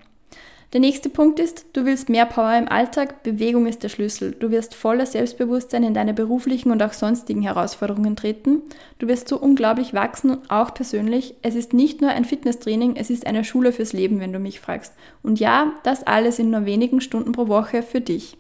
Der 0.73 0.81
nächste 0.81 1.11
Punkt 1.11 1.39
ist, 1.39 1.67
du 1.75 1.85
willst 1.85 2.09
mehr 2.09 2.25
Power 2.25 2.57
im 2.57 2.67
Alltag, 2.67 3.23
Bewegung 3.23 3.67
ist 3.67 3.83
der 3.83 3.91
Schlüssel. 3.91 4.31
Du 4.31 4.51
wirst 4.51 4.75
voller 4.75 5.05
Selbstbewusstsein 5.05 5.83
in 5.83 5.93
deine 5.93 6.15
beruflichen 6.15 6.71
und 6.71 6.83
auch 6.83 6.95
sonstigen 6.95 7.43
Herausforderungen 7.43 8.17
treten. 8.17 8.63
Du 9.01 9.07
wirst 9.07 9.29
so 9.29 9.39
unglaublich 9.39 9.93
wachsen, 9.93 10.39
auch 10.49 10.73
persönlich. 10.73 11.35
Es 11.43 11.55
ist 11.57 11.75
nicht 11.75 12.01
nur 12.01 12.09
ein 12.09 12.25
Fitnesstraining, 12.25 12.97
es 12.97 13.11
ist 13.11 13.27
eine 13.27 13.45
Schule 13.45 13.71
fürs 13.71 13.93
Leben, 13.93 14.19
wenn 14.19 14.33
du 14.33 14.39
mich 14.39 14.61
fragst. 14.61 14.95
Und 15.23 15.41
ja, 15.41 15.75
das 15.83 16.07
alles 16.07 16.39
in 16.39 16.49
nur 16.49 16.65
wenigen 16.65 17.03
Stunden 17.03 17.33
pro 17.33 17.49
Woche 17.49 17.83
für 17.83 18.01
dich. 18.01 18.39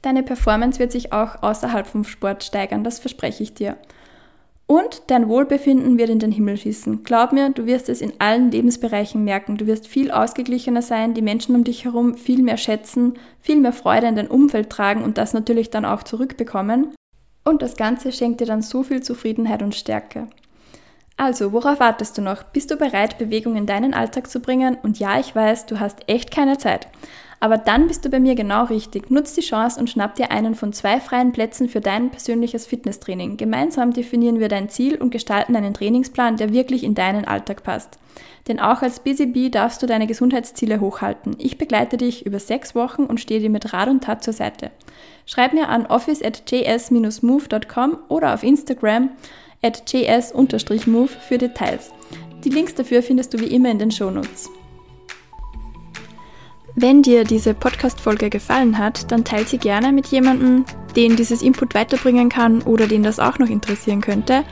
Deine 0.00 0.22
Performance 0.22 0.78
wird 0.78 0.92
sich 0.92 1.12
auch 1.12 1.42
außerhalb 1.42 1.86
vom 1.86 2.04
Sport 2.04 2.42
steigern, 2.42 2.84
das 2.84 3.00
verspreche 3.00 3.42
ich 3.42 3.52
dir. 3.52 3.76
Und 4.68 5.02
dein 5.06 5.28
Wohlbefinden 5.28 5.96
wird 5.96 6.10
in 6.10 6.18
den 6.18 6.32
Himmel 6.32 6.56
schießen. 6.56 7.04
Glaub 7.04 7.32
mir, 7.32 7.50
du 7.50 7.66
wirst 7.66 7.88
es 7.88 8.00
in 8.00 8.14
allen 8.18 8.50
Lebensbereichen 8.50 9.22
merken. 9.22 9.56
Du 9.56 9.66
wirst 9.66 9.86
viel 9.86 10.10
ausgeglichener 10.10 10.82
sein, 10.82 11.14
die 11.14 11.22
Menschen 11.22 11.54
um 11.54 11.62
dich 11.62 11.84
herum 11.84 12.16
viel 12.16 12.42
mehr 12.42 12.56
schätzen, 12.56 13.14
viel 13.40 13.60
mehr 13.60 13.72
Freude 13.72 14.08
in 14.08 14.16
dein 14.16 14.26
Umfeld 14.26 14.68
tragen 14.70 15.04
und 15.04 15.18
das 15.18 15.34
natürlich 15.34 15.70
dann 15.70 15.84
auch 15.84 16.02
zurückbekommen. 16.02 16.94
Und 17.44 17.62
das 17.62 17.76
Ganze 17.76 18.10
schenkt 18.10 18.40
dir 18.40 18.46
dann 18.46 18.62
so 18.62 18.82
viel 18.82 19.04
Zufriedenheit 19.04 19.62
und 19.62 19.76
Stärke. 19.76 20.26
Also, 21.16 21.52
worauf 21.52 21.78
wartest 21.78 22.18
du 22.18 22.22
noch? 22.22 22.42
Bist 22.42 22.72
du 22.72 22.76
bereit, 22.76 23.18
Bewegung 23.18 23.56
in 23.56 23.66
deinen 23.66 23.94
Alltag 23.94 24.28
zu 24.28 24.40
bringen? 24.40 24.76
Und 24.82 24.98
ja, 24.98 25.20
ich 25.20 25.34
weiß, 25.34 25.66
du 25.66 25.78
hast 25.78 26.08
echt 26.08 26.32
keine 26.32 26.58
Zeit. 26.58 26.88
Aber 27.38 27.58
dann 27.58 27.86
bist 27.86 28.04
du 28.04 28.08
bei 28.08 28.18
mir 28.18 28.34
genau 28.34 28.64
richtig. 28.64 29.10
Nutz 29.10 29.34
die 29.34 29.42
Chance 29.42 29.78
und 29.78 29.90
schnapp 29.90 30.14
dir 30.14 30.30
einen 30.30 30.54
von 30.54 30.72
zwei 30.72 31.00
freien 31.00 31.32
Plätzen 31.32 31.68
für 31.68 31.80
dein 31.80 32.10
persönliches 32.10 32.66
Fitnesstraining. 32.66 33.36
Gemeinsam 33.36 33.92
definieren 33.92 34.40
wir 34.40 34.48
dein 34.48 34.68
Ziel 34.68 34.96
und 34.96 35.10
gestalten 35.10 35.54
einen 35.54 35.74
Trainingsplan, 35.74 36.36
der 36.36 36.52
wirklich 36.52 36.82
in 36.82 36.94
deinen 36.94 37.26
Alltag 37.26 37.62
passt. 37.62 37.98
Denn 38.48 38.60
auch 38.60 38.82
als 38.82 39.00
Busy 39.00 39.26
Bee 39.26 39.50
darfst 39.50 39.82
du 39.82 39.86
deine 39.86 40.06
Gesundheitsziele 40.06 40.80
hochhalten. 40.80 41.36
Ich 41.38 41.58
begleite 41.58 41.96
dich 41.96 42.24
über 42.24 42.38
sechs 42.38 42.74
Wochen 42.74 43.02
und 43.02 43.20
stehe 43.20 43.40
dir 43.40 43.50
mit 43.50 43.72
Rat 43.72 43.88
und 43.88 44.04
Tat 44.04 44.22
zur 44.24 44.32
Seite. 44.32 44.70
Schreib 45.26 45.52
mir 45.52 45.68
an 45.68 45.86
office 45.86 46.22
at 46.22 46.50
js-move.com 46.50 47.98
oder 48.08 48.32
auf 48.32 48.44
Instagram 48.44 49.10
at 49.62 49.82
js-move 49.92 51.08
für 51.08 51.38
Details. 51.38 51.90
Die 52.44 52.50
Links 52.50 52.74
dafür 52.74 53.02
findest 53.02 53.34
du 53.34 53.40
wie 53.40 53.46
immer 53.46 53.70
in 53.70 53.80
den 53.80 53.90
Shownotes. 53.90 54.48
Wenn 56.78 57.00
dir 57.00 57.24
diese 57.24 57.54
Podcast-Folge 57.54 58.28
gefallen 58.28 58.76
hat, 58.76 59.10
dann 59.10 59.24
teile 59.24 59.46
sie 59.46 59.56
gerne 59.56 59.92
mit 59.92 60.08
jemandem, 60.08 60.66
den 60.94 61.16
dieses 61.16 61.40
Input 61.40 61.74
weiterbringen 61.74 62.28
kann 62.28 62.60
oder 62.62 62.86
den 62.86 63.02
das 63.02 63.18
auch 63.18 63.38
noch 63.38 63.48
interessieren 63.48 64.02
könnte 64.02 64.44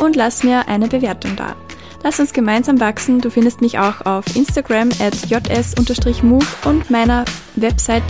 und 0.00 0.16
lass 0.16 0.42
mir 0.42 0.66
eine 0.66 0.88
Bewertung 0.88 1.36
da. 1.36 1.54
Lass 2.02 2.18
uns 2.18 2.32
gemeinsam 2.32 2.80
wachsen. 2.80 3.20
Du 3.20 3.30
findest 3.30 3.60
mich 3.60 3.78
auch 3.78 4.04
auf 4.06 4.24
Instagram 4.34 4.88
at 5.00 5.14
js-move 5.30 6.46
und 6.64 6.90
meiner 6.90 7.24
Website 7.54 8.02